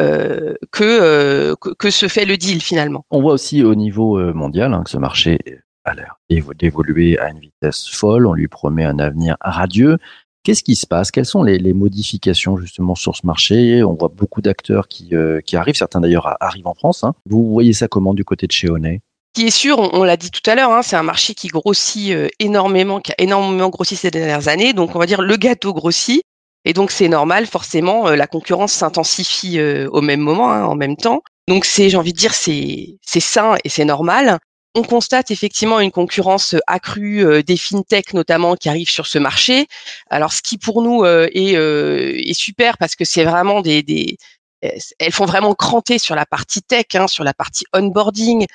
euh, 0.00 0.54
que, 0.72 0.84
euh, 0.84 1.54
que, 1.60 1.70
que 1.70 1.90
se 1.90 2.08
fait 2.08 2.24
le 2.24 2.38
deal 2.38 2.62
finalement. 2.62 3.04
On 3.10 3.20
voit 3.20 3.34
aussi 3.34 3.62
au 3.62 3.74
niveau 3.74 4.18
euh, 4.18 4.32
mondial 4.32 4.72
hein, 4.72 4.82
que 4.82 4.90
ce 4.90 4.96
marché 4.96 5.38
a 5.84 5.94
l'air 5.94 6.18
d'évoluer 6.28 7.18
à 7.18 7.30
une 7.30 7.38
vitesse 7.38 7.88
folle. 7.88 8.26
On 8.26 8.32
lui 8.32 8.48
promet 8.48 8.84
un 8.84 8.98
avenir 8.98 9.36
radieux. 9.40 9.98
Qu'est-ce 10.42 10.62
qui 10.62 10.74
se 10.74 10.86
passe? 10.86 11.10
Quelles 11.10 11.26
sont 11.26 11.42
les, 11.42 11.72
modifications 11.74 12.56
justement 12.56 12.94
sur 12.94 13.14
ce 13.14 13.26
marché? 13.26 13.84
On 13.84 13.94
voit 13.94 14.08
beaucoup 14.08 14.40
d'acteurs 14.40 14.88
qui, 14.88 15.14
euh, 15.14 15.40
qui 15.42 15.56
arrivent, 15.56 15.74
certains 15.74 16.00
d'ailleurs 16.00 16.36
arrivent 16.40 16.66
en 16.66 16.74
France. 16.74 17.04
Hein. 17.04 17.14
Vous 17.26 17.50
voyez 17.50 17.74
ça 17.74 17.88
comment 17.88 18.14
du 18.14 18.24
côté 18.24 18.46
de 18.46 18.52
chez 18.52 18.70
Honnet 18.70 19.00
qui 19.32 19.46
est 19.46 19.50
sûr, 19.50 19.78
on, 19.78 20.02
l'a 20.02 20.16
dit 20.16 20.32
tout 20.32 20.50
à 20.50 20.56
l'heure, 20.56 20.72
hein, 20.72 20.82
c'est 20.82 20.96
un 20.96 21.04
marché 21.04 21.34
qui 21.34 21.46
grossit 21.46 22.10
euh, 22.10 22.26
énormément, 22.40 22.98
qui 22.98 23.12
a 23.12 23.14
énormément 23.18 23.68
grossi 23.68 23.94
ces 23.94 24.10
dernières 24.10 24.48
années. 24.48 24.72
Donc 24.72 24.96
on 24.96 24.98
va 24.98 25.06
dire 25.06 25.22
le 25.22 25.36
gâteau 25.36 25.72
grossit. 25.72 26.24
Et 26.64 26.72
donc 26.72 26.90
c'est 26.90 27.06
normal, 27.06 27.46
forcément, 27.46 28.08
euh, 28.08 28.16
la 28.16 28.26
concurrence 28.26 28.72
s'intensifie 28.72 29.60
au 29.60 30.00
même 30.00 30.18
moment, 30.18 30.50
hein, 30.50 30.64
en 30.64 30.74
même 30.74 30.96
temps. 30.96 31.22
Donc 31.46 31.64
c'est, 31.64 31.90
j'ai 31.90 31.96
envie 31.96 32.12
de 32.12 32.18
dire, 32.18 32.34
c'est 32.34 32.98
sain 33.04 33.54
et 33.62 33.68
c'est 33.68 33.84
normal 33.84 34.40
on 34.74 34.82
constate 34.82 35.30
effectivement 35.30 35.80
une 35.80 35.90
concurrence 35.90 36.54
accrue 36.66 37.26
euh, 37.26 37.42
des 37.42 37.56
fintechs 37.56 38.14
notamment 38.14 38.54
qui 38.54 38.68
arrivent 38.68 38.90
sur 38.90 39.06
ce 39.06 39.18
marché. 39.18 39.66
Alors 40.10 40.32
ce 40.32 40.42
qui 40.42 40.58
pour 40.58 40.82
nous 40.82 41.04
euh, 41.04 41.28
euh, 41.34 42.14
est, 42.16 42.34
super 42.34 42.78
parce 42.78 42.94
que 42.94 43.04
c'est 43.04 43.24
vraiment 43.24 43.62
des, 43.62 44.16
elles 44.60 45.12
font 45.12 45.26
vraiment 45.26 45.54
cranter 45.54 45.98
sur 45.98 46.14
la 46.14 46.26
partie 46.26 46.62
tech, 46.62 46.86
hein, 46.94 47.08
sur 47.08 47.24
la 47.24 47.34
partie 47.34 47.64
onboarding, 47.72 48.46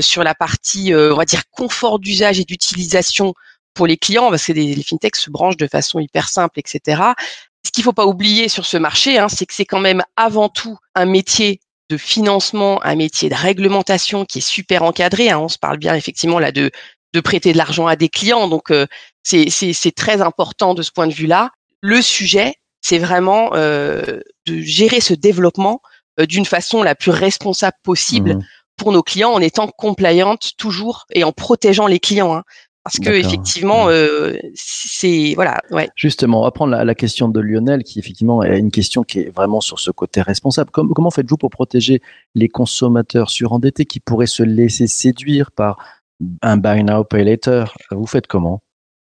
sur 0.00 0.24
la 0.24 0.34
partie 0.34 0.94
on 0.94 1.16
va 1.16 1.24
dire 1.24 1.42
confort 1.50 1.98
d'usage 1.98 2.38
et 2.40 2.44
d'utilisation 2.44 3.34
pour 3.74 3.86
les 3.86 3.96
clients 3.96 4.30
parce 4.30 4.46
que 4.46 4.52
les, 4.52 4.82
fintechs 4.82 5.16
se 5.16 5.30
branchent 5.30 5.56
de 5.56 5.66
façon 5.66 6.00
hyper 6.00 6.28
simple, 6.28 6.58
etc. 6.60 7.02
Ce 7.64 7.70
qu'il 7.70 7.82
faut 7.82 7.92
pas 7.92 8.06
oublier 8.06 8.48
sur 8.48 8.66
ce 8.66 8.76
marché, 8.76 9.18
hein, 9.18 9.28
c'est 9.28 9.46
que 9.46 9.54
c'est 9.54 9.64
quand 9.64 9.80
même 9.80 10.02
avant 10.16 10.48
tout 10.48 10.76
un 10.94 11.06
métier 11.06 11.60
de 11.90 11.96
financement, 11.96 12.82
un 12.84 12.94
métier 12.94 13.28
de 13.28 13.34
réglementation 13.34 14.24
qui 14.24 14.38
est 14.38 14.48
super 14.48 14.82
encadré. 14.82 15.30
Hein. 15.30 15.38
On 15.38 15.48
se 15.48 15.58
parle 15.58 15.78
bien 15.78 15.94
effectivement 15.94 16.38
là 16.38 16.52
de, 16.52 16.70
de 17.12 17.20
prêter 17.20 17.52
de 17.52 17.58
l'argent 17.58 17.86
à 17.86 17.96
des 17.96 18.08
clients. 18.08 18.48
Donc 18.48 18.70
euh, 18.70 18.86
c'est 19.22 19.94
très 19.94 20.20
important 20.22 20.74
de 20.74 20.82
ce 20.82 20.90
point 20.90 21.06
de 21.06 21.14
vue-là. 21.14 21.50
Le 21.80 22.00
sujet, 22.00 22.54
c'est 22.80 22.98
vraiment 22.98 23.50
euh, 23.54 24.20
de 24.46 24.60
gérer 24.60 25.00
ce 25.00 25.14
développement 25.14 25.80
euh, 26.20 26.26
d'une 26.26 26.46
façon 26.46 26.82
la 26.82 26.94
plus 26.94 27.10
responsable 27.10 27.76
possible 27.82 28.36
mmh 28.36 28.42
pour 28.76 28.92
nos 28.92 29.02
clients 29.02 29.30
en 29.30 29.40
étant 29.40 29.68
compliant 29.68 30.36
toujours 30.58 31.06
et 31.12 31.24
en 31.24 31.32
protégeant 31.32 31.86
les 31.86 32.00
clients. 32.00 32.34
Hein. 32.34 32.42
Parce 32.84 32.98
que 32.98 33.08
effectivement, 33.08 33.88
euh, 33.88 34.34
c'est 34.54 35.32
voilà, 35.34 35.58
ouais. 35.70 35.88
Justement, 35.96 36.40
on 36.40 36.44
va 36.44 36.50
prendre 36.50 36.72
la, 36.72 36.84
la 36.84 36.94
question 36.94 37.28
de 37.28 37.40
Lionel, 37.40 37.82
qui 37.82 37.98
effectivement 37.98 38.42
est 38.42 38.58
une 38.58 38.70
question 38.70 39.04
qui 39.04 39.20
est 39.20 39.34
vraiment 39.34 39.62
sur 39.62 39.80
ce 39.80 39.90
côté 39.90 40.20
responsable. 40.20 40.70
Com- 40.70 40.92
comment 40.94 41.10
faites-vous 41.10 41.38
pour 41.38 41.48
protéger 41.48 42.02
les 42.34 42.48
consommateurs 42.48 43.30
surendettés 43.30 43.86
qui 43.86 44.00
pourraient 44.00 44.26
se 44.26 44.42
laisser 44.42 44.86
séduire 44.86 45.50
par 45.50 45.78
un 46.42 46.58
buy 46.58 46.84
now, 46.84 47.04
pay 47.04 47.24
later? 47.24 47.64
Vous 47.90 48.06
faites 48.06 48.26
comment? 48.26 48.60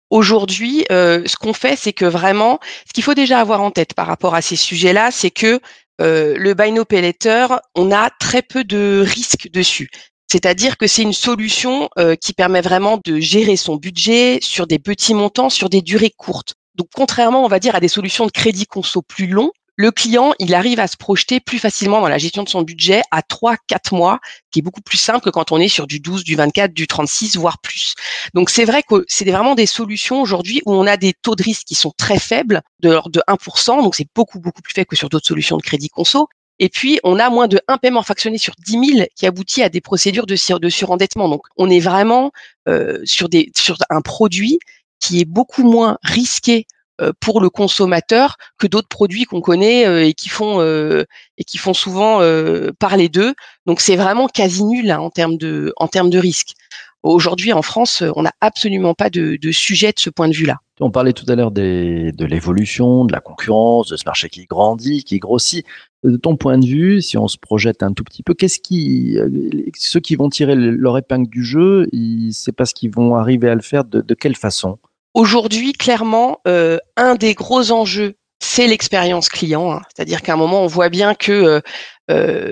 Aujourd'hui, 0.09 0.83
euh, 0.91 1.23
ce 1.25 1.37
qu'on 1.37 1.53
fait, 1.53 1.77
c'est 1.77 1.93
que 1.93 2.03
vraiment, 2.03 2.59
ce 2.85 2.91
qu'il 2.91 3.03
faut 3.03 3.13
déjà 3.13 3.39
avoir 3.39 3.61
en 3.61 3.71
tête 3.71 3.93
par 3.93 4.07
rapport 4.07 4.35
à 4.35 4.41
ces 4.41 4.57
sujets-là, 4.57 5.11
c'est 5.11 5.31
que 5.31 5.61
euh, 6.01 6.35
le 6.37 6.53
buy 6.53 6.73
now 6.73 6.83
pay 6.83 7.01
later, 7.01 7.61
on 7.75 7.93
a 7.93 8.09
très 8.19 8.41
peu 8.41 8.65
de 8.65 9.05
risques 9.05 9.49
dessus. 9.53 9.89
C'est-à-dire 10.31 10.77
que 10.77 10.87
c'est 10.87 11.01
une 11.01 11.13
solution 11.13 11.89
euh, 11.97 12.15
qui 12.15 12.33
permet 12.33 12.61
vraiment 12.61 12.99
de 13.03 13.19
gérer 13.19 13.55
son 13.55 13.77
budget 13.77 14.39
sur 14.41 14.67
des 14.67 14.79
petits 14.79 15.13
montants, 15.13 15.49
sur 15.49 15.69
des 15.69 15.81
durées 15.81 16.13
courtes. 16.15 16.55
Donc, 16.75 16.87
contrairement, 16.95 17.43
on 17.43 17.47
va 17.47 17.59
dire, 17.59 17.75
à 17.75 17.79
des 17.79 17.87
solutions 17.87 18.25
de 18.25 18.31
crédit 18.31 18.65
conso 18.65 19.01
plus 19.01 19.27
longs, 19.27 19.51
le 19.81 19.91
client, 19.91 20.33
il 20.39 20.55
arrive 20.55 20.81
à 20.81 20.87
se 20.87 20.97
projeter 20.97 21.39
plus 21.39 21.57
facilement 21.57 22.01
dans 22.01 22.09
la 22.09 22.17
gestion 22.17 22.43
de 22.43 22.49
son 22.49 22.63
budget 22.63 23.01
à 23.11 23.21
3 23.21 23.55
4 23.65 23.95
mois, 23.95 24.19
qui 24.51 24.59
est 24.59 24.61
beaucoup 24.61 24.81
plus 24.81 24.97
simple 24.97 25.21
que 25.21 25.29
quand 25.29 25.53
on 25.53 25.57
est 25.57 25.69
sur 25.69 25.87
du 25.87 26.01
12, 26.01 26.25
du 26.25 26.35
24, 26.35 26.73
du 26.73 26.85
36 26.85 27.37
voire 27.37 27.59
plus. 27.61 27.95
Donc 28.33 28.49
c'est 28.49 28.65
vrai 28.65 28.83
que 28.83 29.05
c'est 29.07 29.23
vraiment 29.23 29.55
des 29.55 29.65
solutions 29.65 30.21
aujourd'hui 30.21 30.61
où 30.65 30.73
on 30.73 30.85
a 30.85 30.97
des 30.97 31.13
taux 31.13 31.35
de 31.35 31.43
risque 31.43 31.63
qui 31.65 31.75
sont 31.75 31.93
très 31.97 32.19
faibles, 32.19 32.61
de 32.81 32.89
l'ordre 32.89 33.11
de 33.11 33.21
1%, 33.29 33.81
donc 33.81 33.95
c'est 33.95 34.07
beaucoup 34.13 34.41
beaucoup 34.41 34.61
plus 34.61 34.73
faible 34.73 34.87
que 34.87 34.97
sur 34.97 35.07
d'autres 35.07 35.27
solutions 35.27 35.55
de 35.55 35.63
crédit 35.63 35.87
conso. 35.87 36.27
Et 36.59 36.69
puis, 36.69 36.99
on 37.03 37.19
a 37.19 37.29
moins 37.29 37.47
de 37.47 37.59
un 37.67 37.77
paiement 37.77 38.03
fractionné 38.03 38.37
sur 38.37 38.53
10 38.65 38.71
000 38.97 39.07
qui 39.15 39.25
aboutit 39.25 39.63
à 39.63 39.69
des 39.69 39.81
procédures 39.81 40.25
de, 40.25 40.35
sur- 40.35 40.59
de 40.59 40.69
surendettement. 40.69 41.29
Donc, 41.29 41.43
on 41.57 41.69
est 41.69 41.79
vraiment 41.79 42.31
euh, 42.67 42.99
sur, 43.05 43.29
des, 43.29 43.51
sur 43.55 43.77
un 43.89 44.01
produit 44.01 44.59
qui 44.99 45.21
est 45.21 45.25
beaucoup 45.25 45.63
moins 45.63 45.97
risqué 46.03 46.67
euh, 46.99 47.13
pour 47.21 47.39
le 47.39 47.49
consommateur 47.49 48.35
que 48.57 48.67
d'autres 48.67 48.89
produits 48.89 49.23
qu'on 49.23 49.39
connaît 49.39 49.87
euh, 49.87 50.05
et 50.05 50.13
qui 50.13 50.27
font 50.27 50.59
euh, 50.59 51.05
et 51.37 51.45
qui 51.45 51.57
font 51.57 51.73
souvent 51.73 52.21
euh, 52.21 52.71
parler 52.77 53.07
d'eux. 53.07 53.33
Donc, 53.65 53.79
c'est 53.79 53.95
vraiment 53.95 54.27
quasi 54.27 54.65
nul 54.65 54.91
hein, 54.91 54.99
en 54.99 55.09
termes 55.09 55.37
de 55.37 55.71
en 55.77 55.87
termes 55.87 56.09
de 56.09 56.19
risque. 56.19 56.55
Aujourd'hui, 57.01 57.53
en 57.53 57.61
France, 57.61 58.03
on 58.17 58.23
n'a 58.23 58.33
absolument 58.41 58.93
pas 58.93 59.09
de, 59.09 59.37
de 59.41 59.51
sujet 59.51 59.93
de 59.93 59.99
ce 59.99 60.09
point 60.09 60.27
de 60.27 60.33
vue-là. 60.33 60.57
On 60.81 60.91
parlait 60.91 61.13
tout 61.13 61.25
à 61.29 61.35
l'heure 61.35 61.51
de 61.51 62.25
l'évolution, 62.25 63.05
de 63.05 63.13
la 63.13 63.21
concurrence, 63.21 63.87
de 63.87 63.95
ce 63.95 64.03
marché 64.05 64.27
qui 64.27 64.45
grandit, 64.45 65.05
qui 65.05 65.19
grossit. 65.19 65.65
De 66.03 66.15
ton 66.15 66.37
point 66.37 66.57
de 66.57 66.65
vue, 66.65 67.01
si 67.01 67.17
on 67.17 67.27
se 67.27 67.37
projette 67.37 67.83
un 67.83 67.91
tout 67.91 68.05
petit 68.05 68.23
peu, 68.23 68.33
qu'est-ce 68.33 68.59
qui, 68.59 69.17
euh, 69.17 69.27
ceux 69.75 69.99
qui 69.99 70.15
vont 70.15 70.29
tirer 70.29 70.55
le- 70.55 70.71
leur 70.71 70.97
épingle 70.97 71.27
du 71.29 71.43
jeu, 71.43 71.87
c'est 72.31 72.53
parce 72.53 72.71
qu'ils 72.71 72.91
vont 72.91 73.15
arriver 73.15 73.49
à 73.49 73.55
le 73.55 73.61
faire 73.61 73.83
de, 73.83 74.13
quelle 74.13 74.37
façon? 74.37 74.79
Aujourd'hui, 75.13 75.73
clairement, 75.73 76.39
euh, 76.47 76.77
un 76.95 77.15
des 77.15 77.33
gros 77.33 77.71
enjeux, 77.73 78.15
c'est 78.41 78.67
l'expérience 78.67 79.27
client. 79.27 79.73
hein. 79.73 79.81
C'est-à-dire 79.93 80.21
qu'à 80.21 80.33
un 80.33 80.37
moment, 80.37 80.63
on 80.63 80.67
voit 80.67 80.87
bien 80.87 81.15
que 81.15 81.61
euh, 82.09 82.49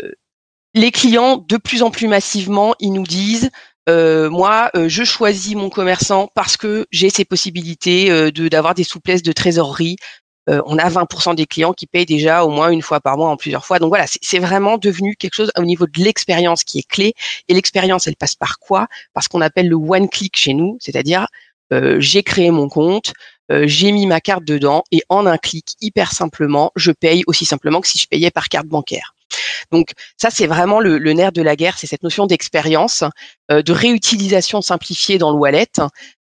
les 0.73 0.91
clients, 0.91 1.37
de 1.37 1.55
plus 1.55 1.83
en 1.83 1.89
plus 1.89 2.09
massivement, 2.09 2.75
ils 2.81 2.91
nous 2.91 3.03
disent 3.07 3.49
moi, 3.89 4.69
je 4.75 5.05
choisis 5.05 5.55
mon 5.55 5.69
commerçant 5.69 6.29
parce 6.35 6.57
que 6.57 6.85
j'ai 6.91 7.09
ces 7.09 7.23
possibilités 7.23 8.09
de 8.09 8.49
d'avoir 8.49 8.73
des 8.73 8.83
souplesses 8.83 9.23
de 9.23 9.31
trésorerie. 9.31 9.95
Euh, 10.49 10.61
on 10.65 10.77
a 10.77 10.89
20% 10.89 11.35
des 11.35 11.45
clients 11.45 11.73
qui 11.73 11.87
payent 11.87 12.05
déjà 12.05 12.43
au 12.43 12.49
moins 12.49 12.69
une 12.69 12.81
fois 12.81 12.99
par 12.99 13.17
mois 13.17 13.29
en 13.29 13.37
plusieurs 13.37 13.65
fois. 13.65 13.79
Donc 13.79 13.89
voilà, 13.89 14.05
c'est 14.07 14.39
vraiment 14.39 14.77
devenu 14.77 15.15
quelque 15.15 15.35
chose 15.35 15.51
au 15.57 15.63
niveau 15.63 15.85
de 15.85 16.01
l'expérience 16.01 16.63
qui 16.63 16.79
est 16.79 16.87
clé. 16.87 17.13
Et 17.47 17.53
l'expérience, 17.53 18.07
elle 18.07 18.15
passe 18.15 18.35
par 18.35 18.59
quoi? 18.59 18.87
Par 19.13 19.23
ce 19.23 19.29
qu'on 19.29 19.41
appelle 19.41 19.67
le 19.67 19.75
one 19.75 20.09
click 20.09 20.37
chez 20.37 20.53
nous, 20.53 20.77
c'est-à-dire 20.79 21.27
euh, 21.73 21.97
j'ai 21.99 22.23
créé 22.23 22.49
mon 22.51 22.69
compte, 22.69 23.13
euh, 23.51 23.63
j'ai 23.67 23.91
mis 23.91 24.05
ma 24.05 24.21
carte 24.21 24.43
dedans 24.43 24.83
et 24.91 25.03
en 25.09 25.25
un 25.25 25.37
clic, 25.37 25.75
hyper 25.81 26.11
simplement, 26.11 26.71
je 26.75 26.91
paye 26.91 27.23
aussi 27.27 27.45
simplement 27.45 27.81
que 27.81 27.87
si 27.87 27.97
je 27.97 28.07
payais 28.07 28.31
par 28.31 28.49
carte 28.49 28.67
bancaire. 28.67 29.13
Donc 29.71 29.91
ça, 30.17 30.29
c'est 30.29 30.47
vraiment 30.47 30.79
le, 30.79 30.97
le 30.97 31.13
nerf 31.13 31.31
de 31.31 31.41
la 31.41 31.55
guerre, 31.55 31.77
c'est 31.77 31.87
cette 31.87 32.03
notion 32.03 32.25
d'expérience, 32.25 33.03
euh, 33.51 33.61
de 33.61 33.73
réutilisation 33.73 34.61
simplifiée 34.61 35.17
dans 35.17 35.31
le 35.31 35.37
wallet. 35.37 35.67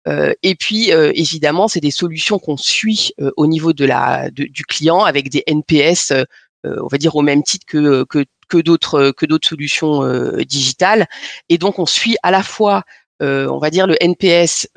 Euh, 0.08 0.32
et 0.42 0.54
puis, 0.54 0.92
euh, 0.92 1.12
évidemment, 1.14 1.68
c'est 1.68 1.80
des 1.80 1.90
solutions 1.90 2.38
qu'on 2.38 2.56
suit 2.56 3.12
euh, 3.20 3.30
au 3.36 3.46
niveau 3.46 3.72
de 3.72 3.84
la, 3.84 4.30
du 4.30 4.64
client 4.64 5.00
avec 5.00 5.28
des 5.28 5.44
NPS, 5.46 6.10
euh, 6.10 6.24
euh, 6.66 6.76
on 6.82 6.88
va 6.88 6.98
dire 6.98 7.16
au 7.16 7.22
même 7.22 7.42
titre 7.42 7.66
que, 7.66 8.04
que, 8.04 8.24
que 8.48 8.58
d'autres 8.58 9.12
que 9.12 9.26
d'autres 9.26 9.48
solutions 9.48 10.02
digitales. 10.44 11.06
Et 11.48 11.58
donc, 11.58 11.78
on 11.78 11.86
suit 11.86 12.16
à 12.22 12.30
la 12.30 12.42
fois, 12.42 12.84
on 13.20 13.58
va 13.58 13.70
dire, 13.70 13.86
le 13.86 13.96
NPS 14.00 14.68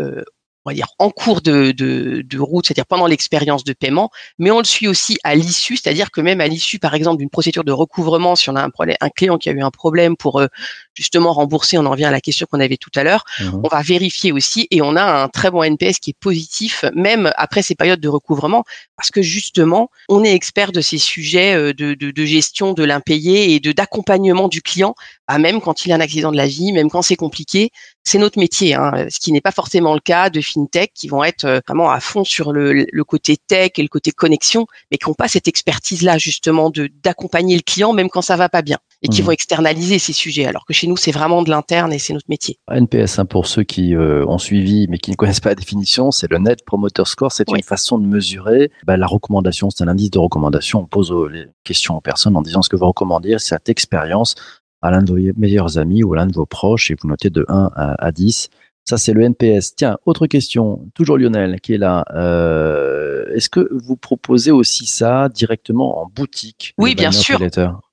on 0.65 0.71
va 0.71 0.73
dire 0.75 0.87
en 0.99 1.09
cours 1.09 1.41
de, 1.41 1.71
de, 1.71 2.23
de 2.25 2.39
route, 2.39 2.65
c'est-à-dire 2.65 2.85
pendant 2.85 3.07
l'expérience 3.07 3.63
de 3.63 3.73
paiement, 3.73 4.09
mais 4.39 4.51
on 4.51 4.59
le 4.59 4.65
suit 4.65 4.87
aussi 4.87 5.17
à 5.23 5.35
l'issue, 5.35 5.77
c'est-à-dire 5.77 6.11
que 6.11 6.21
même 6.21 6.41
à 6.41 6.47
l'issue, 6.47 6.79
par 6.79 6.93
exemple, 6.95 7.17
d'une 7.17 7.29
procédure 7.29 7.63
de 7.63 7.71
recouvrement, 7.71 8.35
si 8.35 8.49
on 8.49 8.55
a 8.55 8.63
un, 8.63 8.69
problème, 8.69 8.97
un 9.01 9.09
client 9.09 9.37
qui 9.37 9.49
a 9.49 9.51
eu 9.51 9.61
un 9.61 9.71
problème 9.71 10.15
pour 10.17 10.39
euh, 10.39 10.47
justement 10.93 11.33
rembourser, 11.33 11.77
on 11.77 11.85
en 11.85 11.91
revient 11.91 12.05
à 12.05 12.11
la 12.11 12.21
question 12.21 12.47
qu'on 12.49 12.59
avait 12.59 12.77
tout 12.77 12.91
à 12.95 13.03
l'heure, 13.03 13.23
Mhm. 13.39 13.61
on 13.63 13.67
va 13.67 13.81
vérifier 13.81 14.31
aussi 14.31 14.67
et 14.71 14.81
on 14.81 14.95
a 14.95 15.03
un 15.03 15.27
très 15.27 15.51
bon 15.51 15.63
NPS 15.63 15.99
qui 15.99 16.11
est 16.11 16.19
positif, 16.19 16.85
même 16.95 17.31
après 17.37 17.61
ces 17.61 17.75
périodes 17.75 17.99
de 17.99 18.07
recouvrement, 18.07 18.63
parce 18.95 19.11
que 19.11 19.21
justement, 19.21 19.89
on 20.09 20.23
est 20.23 20.33
expert 20.33 20.71
de 20.71 20.81
ces 20.81 20.97
sujets 20.97 21.53
euh, 21.53 21.73
de, 21.73 21.93
de, 21.93 22.11
de 22.11 22.25
gestion 22.25 22.73
de 22.73 22.83
l'impayé 22.83 23.53
et 23.53 23.59
de 23.59 23.71
d'accompagnement 23.71 24.47
du 24.47 24.61
client, 24.61 24.95
à 25.27 25.39
même 25.39 25.61
quand 25.61 25.85
il 25.85 25.91
a 25.91 25.95
un 25.95 25.99
accident 26.01 26.31
de 26.31 26.37
la 26.37 26.47
vie, 26.47 26.71
même 26.71 26.89
quand 26.89 27.01
c'est 27.01 27.15
compliqué, 27.15 27.71
c'est 28.03 28.19
notre 28.19 28.37
métier, 28.39 28.75
hein, 28.75 29.07
ce 29.09 29.19
qui 29.19 29.31
n'est 29.31 29.41
pas 29.41 29.51
forcément 29.51 29.93
le 29.95 29.99
cas 29.99 30.29
de 30.29 30.39
fintech 30.41 30.91
qui 30.93 31.07
vont 31.07 31.23
être 31.23 31.45
euh, 31.45 31.59
vraiment 31.67 31.89
à 31.89 31.99
fond 31.99 32.23
sur 32.23 32.53
le, 32.53 32.85
le 32.91 33.03
côté 33.03 33.35
tech 33.37 33.71
et 33.77 33.81
le 33.81 33.87
côté 33.87 34.11
connexion, 34.11 34.67
mais 34.91 34.97
qui 34.97 35.09
n'ont 35.09 35.15
pas 35.15 35.27
cette 35.27 35.47
expertise-là 35.47 36.17
justement 36.19 36.69
de 36.69 36.89
d'accompagner 37.03 37.55
le 37.55 37.61
client 37.63 37.93
même 37.93 38.09
quand 38.09 38.21
ça 38.21 38.35
va 38.35 38.49
pas 38.49 38.61
bien 38.61 38.77
et 39.01 39.07
qui 39.07 39.21
Mhm. 39.21 39.25
vont 39.27 39.31
externaliser 39.31 39.97
ces 39.99 40.13
sujets, 40.13 40.45
alors 40.45 40.65
que 40.65 40.73
chez 40.73 40.85
nous 40.87 40.97
c'est 40.97 41.11
vraiment 41.11 41.41
de 41.41 41.49
l'interne 41.49 41.91
et 41.91 41.99
c'est 41.99 42.13
notre 42.13 42.29
métier. 42.29 42.59
NPS, 42.71 43.19
hein, 43.19 43.25
pour 43.25 43.47
ceux 43.47 43.63
qui 43.63 43.95
euh, 43.95 44.25
ont 44.27 44.37
suivi 44.37 44.87
mais 44.89 44.97
qui 44.99 45.09
ne 45.11 45.15
connaissent 45.15 45.39
pas 45.39 45.49
la 45.49 45.55
définition, 45.55 46.11
c'est 46.11 46.29
le 46.29 46.37
Net 46.37 46.63
Promoter 46.65 47.03
Score. 47.05 47.31
C'est 47.31 47.49
Oui. 47.49 47.59
une 47.59 47.63
façon 47.63 47.97
de 47.97 48.05
mesurer 48.05 48.71
bah, 48.85 48.97
la 48.97 49.07
recommandation. 49.07 49.69
C'est 49.71 49.83
un 49.83 49.87
indice 49.87 50.11
de 50.11 50.19
recommandation. 50.19 50.79
On 50.81 50.85
pose 50.85 51.11
aux- 51.11 51.27
les 51.27 51.45
questions 51.63 51.97
aux 51.97 52.01
personnes 52.01 52.35
en 52.37 52.41
disant 52.41 52.61
ce 52.61 52.69
que 52.69 52.75
vous 52.75 52.85
recommandez, 52.87 53.37
cette 53.39 53.67
expérience 53.69 54.35
à 54.85 54.91
l'un 54.91 55.01
de 55.01 55.11
vos 55.11 55.19
meilleurs 55.37 55.77
amis 55.77 56.03
ou 56.03 56.13
à 56.13 56.17
l'un 56.17 56.27
de 56.27 56.33
vos 56.33 56.45
proches 56.45 56.91
et 56.91 56.95
vous 57.01 57.07
notez 57.07 57.29
de 57.29 57.45
1 57.47 57.71
à, 57.75 58.05
à 58.05 58.11
10. 58.11 58.49
Ça, 58.87 58.97
c'est 58.99 59.13
le 59.13 59.21
NPS. 59.23 59.73
Tiens, 59.75 59.97
autre 60.05 60.27
question, 60.27 60.79
toujours 60.93 61.17
Lionel 61.17 61.59
qui 61.59 61.73
est 61.73 61.79
là. 61.79 62.05
Euh, 62.13 63.25
Est-ce 63.33 63.49
que 63.49 63.67
vous 63.71 63.95
proposez 63.95 64.51
aussi 64.51 64.85
ça 64.85 65.27
directement 65.29 66.01
en 66.03 66.05
boutique 66.05 66.75
Oui, 66.77 66.93
bien 66.93 67.11
sûr. 67.11 67.39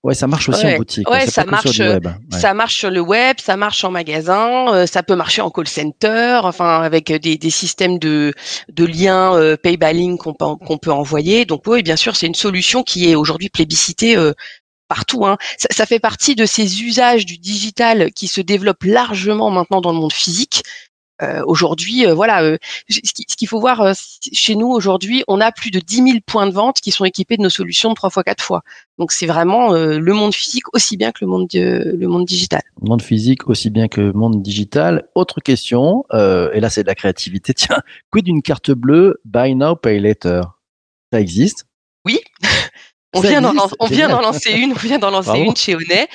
Ouais, 0.05 0.15
ça 0.15 0.27
marche 0.27 0.51
aussi 0.51 0.67
Ouais. 0.67 0.75
en 0.75 0.79
boutique. 0.79 1.09
Ouais, 1.11 1.27
ça 1.27 1.45
marche, 1.47 1.79
web. 1.79 2.07
Ouais. 2.07 2.39
Ça 2.39 2.53
marche 2.53 2.75
sur 2.75 2.91
le 2.91 3.01
web, 3.01 3.37
ça 3.41 3.57
marche 3.57 3.85
en 3.85 3.91
magasin, 3.91 4.67
euh, 4.75 4.87
ça 4.87 5.03
peut 5.03 5.15
marcher 5.17 5.41
en 5.41 5.51
call 5.51 5.67
center, 5.69 6.41
enfin 6.43 6.83
avec 6.83 7.11
des, 7.11 7.39
des 7.39 7.51
systèmes 7.51 7.99
de, 7.99 8.35
de 8.71 8.85
liens 8.85 9.35
euh, 9.37 9.57
pay 9.57 9.77
by 9.79 9.95
link 9.95 10.21
qu'on 10.21 10.35
peut, 10.35 10.57
qu'on 10.67 10.77
peut 10.77 10.93
envoyer. 10.93 11.47
Donc 11.47 11.63
oui, 11.69 11.83
bien 11.83 11.97
sûr, 11.97 12.17
c'est 12.17 12.27
une 12.27 12.35
solution 12.35 12.83
qui 12.83 13.09
est 13.11 13.15
aujourd'hui 13.15 13.49
plébiscitée 13.49 14.17
euh, 14.17 14.33
partout. 14.93 15.25
Hein. 15.25 15.39
Ça, 15.57 15.69
ça 15.71 15.87
fait 15.87 16.01
partie 16.01 16.35
de 16.35 16.45
ces 16.45 16.83
usages 16.83 17.25
du 17.25 17.39
digital 17.39 18.13
qui 18.13 18.29
se 18.29 18.43
développent 18.43 18.85
largement 18.85 19.51
maintenant 19.51 19.81
dans 19.81 19.93
le 19.93 19.99
monde 19.99 20.13
physique. 20.13 20.63
Euh, 21.23 21.43
aujourd'hui, 21.47 22.05
euh, 22.05 22.15
voilà, 22.15 22.43
euh, 22.43 22.57
ce 22.91 22.99
qui- 23.01 23.25
ce 23.29 23.37
qu'il 23.37 23.47
faut 23.47 23.61
voir 23.61 23.81
euh, 23.81 23.93
chez 24.33 24.55
nous 24.57 24.67
aujourd'hui, 24.67 25.23
on 25.29 25.41
a 25.41 25.53
plus 25.53 25.71
de 25.71 25.79
10 25.79 25.97
000 26.03 26.09
points 26.27 26.49
de 26.49 26.53
vente 26.53 26.81
qui 26.81 26.91
sont 26.91 27.05
équipés 27.05 27.37
de 27.37 27.43
nos 27.43 27.51
solutions 27.51 27.91
de 27.91 27.95
trois 27.95 28.11
fois 28.11 28.25
quatre 28.25 28.43
fois. 28.43 28.63
Donc 28.99 29.13
c'est 29.13 29.27
vraiment 29.27 29.73
euh, 29.73 29.99
le 30.01 30.13
monde 30.15 30.35
physique 30.35 30.65
aussi 30.75 30.97
bien 30.97 31.13
que 31.13 31.19
le 31.25 31.29
monde 31.29 31.47
euh, 31.55 31.93
le 31.97 32.09
monde 32.09 32.25
digital. 32.27 32.63
Monde 32.81 33.03
physique 33.03 33.49
aussi 33.49 33.71
bien 33.71 33.87
que 33.89 34.11
monde 34.13 34.43
digital. 34.43 35.09
Autre 35.15 35.41
question, 35.41 36.05
euh, 36.13 36.51
et 36.55 36.61
là 36.61 36.69
c'est 36.71 36.83
de 36.83 36.89
la 36.89 36.97
créativité. 36.97 37.55
Tiens, 37.61 37.81
quid 38.11 38.25
d'une 38.25 38.43
carte 38.43 38.73
bleue 38.73 39.21
Buy 39.25 39.55
Now 39.55 39.77
Pay 39.77 40.01
Later? 40.01 40.43
Ça 41.13 41.21
existe? 41.21 41.67
Oui. 42.05 42.19
On 43.15 43.21
vient 43.21 43.41
d'en 43.43 43.55
on 43.79 43.87
vient 43.87 44.09
lancer 44.09 44.53
une, 44.53 44.73
on 44.73 44.77
vient 44.77 44.99
d'en 44.99 45.11
lancer 45.11 45.29
Bravo. 45.29 45.45
une 45.45 45.57
chez 45.57 45.75
Onet 45.75 46.09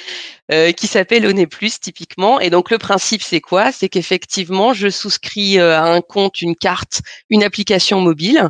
euh, 0.51 0.71
qui 0.71 0.87
s'appelle 0.87 1.25
Onet 1.25 1.45
Plus 1.47 1.79
typiquement. 1.79 2.39
Et 2.39 2.49
donc 2.49 2.71
le 2.71 2.77
principe 2.77 3.21
c'est 3.21 3.41
quoi? 3.41 3.71
C'est 3.71 3.89
qu'effectivement 3.89 4.73
je 4.73 4.89
souscris 4.89 5.59
euh, 5.59 5.77
à 5.77 5.83
un 5.83 6.01
compte, 6.01 6.41
une 6.41 6.55
carte, 6.55 7.01
une 7.29 7.43
application 7.43 8.01
mobile, 8.01 8.49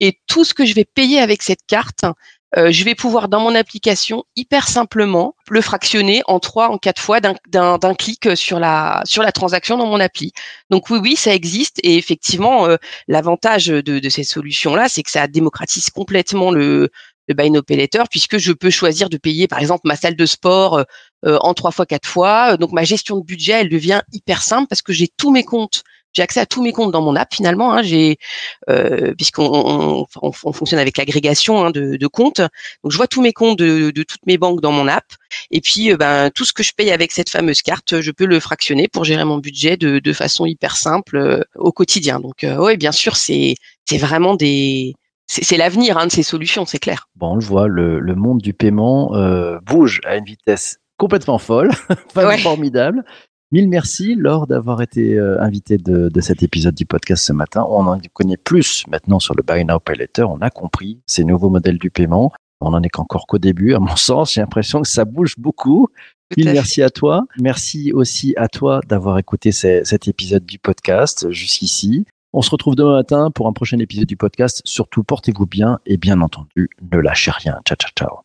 et 0.00 0.18
tout 0.28 0.44
ce 0.44 0.54
que 0.54 0.64
je 0.64 0.74
vais 0.74 0.84
payer 0.84 1.18
avec 1.20 1.42
cette 1.42 1.66
carte, 1.66 2.04
euh, 2.56 2.70
je 2.70 2.84
vais 2.84 2.94
pouvoir 2.94 3.28
dans 3.28 3.40
mon 3.40 3.54
application 3.56 4.24
hyper 4.36 4.68
simplement 4.68 5.34
le 5.50 5.60
fractionner 5.60 6.22
en 6.28 6.38
trois, 6.38 6.68
en 6.70 6.78
quatre 6.78 7.02
fois 7.02 7.20
d'un- 7.20 7.34
d'un 7.48 7.78
d'un 7.78 7.94
clic 7.94 8.36
sur 8.36 8.58
la 8.60 9.02
sur 9.04 9.22
la 9.24 9.32
transaction 9.32 9.76
dans 9.76 9.86
mon 9.86 9.98
appli. 10.00 10.32
Donc 10.70 10.88
oui, 10.88 10.98
oui, 11.02 11.16
ça 11.16 11.34
existe 11.34 11.78
et 11.82 11.96
effectivement 11.98 12.66
euh, 12.66 12.76
l'avantage 13.08 13.66
de, 13.66 13.98
de 13.98 14.08
ces 14.08 14.24
solutions 14.24 14.76
là, 14.76 14.88
c'est 14.88 15.02
que 15.02 15.10
ça 15.10 15.26
démocratise 15.26 15.90
complètement 15.90 16.50
le 16.52 16.90
le 17.28 17.34
buy 17.34 17.50
now 17.50 17.62
pay 17.62 17.76
later 17.76 18.04
puisque 18.10 18.38
je 18.38 18.52
peux 18.52 18.70
choisir 18.70 19.08
de 19.08 19.16
payer 19.16 19.46
par 19.46 19.60
exemple 19.60 19.82
ma 19.84 19.96
salle 19.96 20.16
de 20.16 20.26
sport 20.26 20.84
euh, 21.24 21.38
en 21.40 21.54
trois 21.54 21.70
fois, 21.70 21.86
quatre 21.86 22.08
fois. 22.08 22.56
Donc 22.56 22.72
ma 22.72 22.84
gestion 22.84 23.18
de 23.18 23.24
budget, 23.24 23.52
elle 23.52 23.68
devient 23.68 24.02
hyper 24.12 24.42
simple 24.42 24.68
parce 24.68 24.82
que 24.82 24.92
j'ai 24.92 25.08
tous 25.16 25.30
mes 25.30 25.44
comptes 25.44 25.82
j'ai 26.14 26.22
accès 26.22 26.40
à 26.40 26.46
tous 26.46 26.62
mes 26.62 26.72
comptes 26.72 26.90
dans 26.90 27.02
mon 27.02 27.14
app 27.16 27.32
finalement. 27.34 27.72
Hein, 27.72 27.82
j'ai 27.82 28.16
euh, 28.70 29.14
puisqu'on 29.14 30.06
on, 30.22 30.32
fonctionne 30.32 30.80
avec 30.80 30.96
l'agrégation 30.96 31.64
hein, 31.64 31.70
de, 31.70 31.96
de, 31.96 32.06
comptes, 32.06 32.40
donc 32.40 32.92
je 32.92 32.96
vois 32.96 33.06
tous 33.06 33.20
mes 33.20 33.32
comptes 33.32 33.58
de, 33.58 33.90
de, 33.90 34.02
toutes 34.02 34.24
mes 34.26 34.38
banques 34.38 34.60
dans 34.60 34.72
mon 34.72 34.88
app. 34.88 35.04
Et 35.50 35.60
puis 35.60 35.92
euh, 35.92 35.96
ben 35.96 36.30
tout 36.30 36.44
ce 36.44 36.52
que 36.52 36.62
je 36.62 36.72
paye 36.72 36.90
avec 36.90 37.12
cette 37.12 37.28
fameuse 37.28 37.62
carte, 37.62 38.00
je 38.00 38.10
peux 38.10 38.24
le 38.24 38.40
fractionner 38.40 38.88
pour 38.88 39.04
gérer 39.04 39.24
mon 39.24 39.38
budget 39.38 39.76
de, 39.76 39.98
de 39.98 40.12
façon 40.12 40.46
hyper 40.46 40.76
simple 40.76 41.44
au 41.56 41.72
quotidien. 41.72 42.20
Donc 42.20 42.44
oui, 42.58 42.76
bien 42.76 42.92
sûr, 42.92 43.16
c'est 43.16 43.54
c'est 43.84 43.98
vraiment 43.98 44.34
des 44.34 44.94
c'est 45.28 45.58
l'avenir 45.58 45.98
hein, 45.98 46.06
de 46.06 46.12
ces 46.12 46.22
solutions, 46.22 46.64
c'est 46.64 46.78
clair. 46.78 47.08
Bon, 47.16 47.32
on 47.32 47.34
le 47.36 47.44
voit, 47.44 47.68
le, 47.68 48.00
le 48.00 48.14
monde 48.14 48.40
du 48.40 48.54
paiement 48.54 49.14
euh, 49.14 49.58
bouge 49.60 50.00
à 50.04 50.16
une 50.16 50.24
vitesse 50.24 50.78
complètement 50.96 51.38
folle, 51.38 51.70
formidable. 52.42 53.04
Mille 53.52 53.68
merci, 53.68 54.14
Laure, 54.14 54.46
d'avoir 54.46 54.82
été 54.82 55.14
euh, 55.14 55.40
invité 55.40 55.78
de, 55.78 56.08
de, 56.08 56.20
cet 56.20 56.42
épisode 56.42 56.74
du 56.74 56.84
podcast 56.84 57.24
ce 57.24 57.32
matin. 57.32 57.64
On 57.68 57.86
en 57.86 57.98
connaît 58.12 58.36
plus 58.36 58.84
maintenant 58.88 59.20
sur 59.20 59.34
le 59.34 59.42
Buy 59.42 59.64
Now 59.64 59.80
Pay 59.80 59.96
Later. 59.96 60.24
On 60.24 60.40
a 60.40 60.50
compris 60.50 61.00
ces 61.06 61.24
nouveaux 61.24 61.48
modèles 61.48 61.78
du 61.78 61.90
paiement. 61.90 62.32
On 62.60 62.74
en 62.74 62.82
est 62.82 62.88
qu'encore 62.88 63.26
qu'au 63.26 63.38
début, 63.38 63.74
à 63.74 63.78
mon 63.78 63.96
sens. 63.96 64.34
J'ai 64.34 64.40
l'impression 64.40 64.82
que 64.82 64.88
ça 64.88 65.04
bouge 65.04 65.34
beaucoup. 65.38 65.88
Mille 66.36 66.52
merci 66.52 66.82
à 66.82 66.90
toi. 66.90 67.24
Merci 67.38 67.92
aussi 67.92 68.34
à 68.36 68.48
toi 68.48 68.80
d'avoir 68.86 69.18
écouté 69.18 69.50
cet 69.50 70.08
épisode 70.08 70.44
du 70.44 70.58
podcast 70.58 71.30
jusqu'ici. 71.30 72.04
On 72.32 72.42
se 72.42 72.50
retrouve 72.50 72.76
demain 72.76 72.96
matin 72.96 73.30
pour 73.30 73.48
un 73.48 73.52
prochain 73.52 73.78
épisode 73.78 74.06
du 74.06 74.16
podcast. 74.16 74.60
Surtout, 74.64 75.02
portez-vous 75.02 75.46
bien 75.46 75.78
et 75.86 75.96
bien 75.96 76.20
entendu, 76.20 76.68
ne 76.92 76.98
lâchez 76.98 77.30
rien. 77.30 77.60
Ciao, 77.64 77.76
ciao, 77.76 77.90
ciao. 77.96 78.18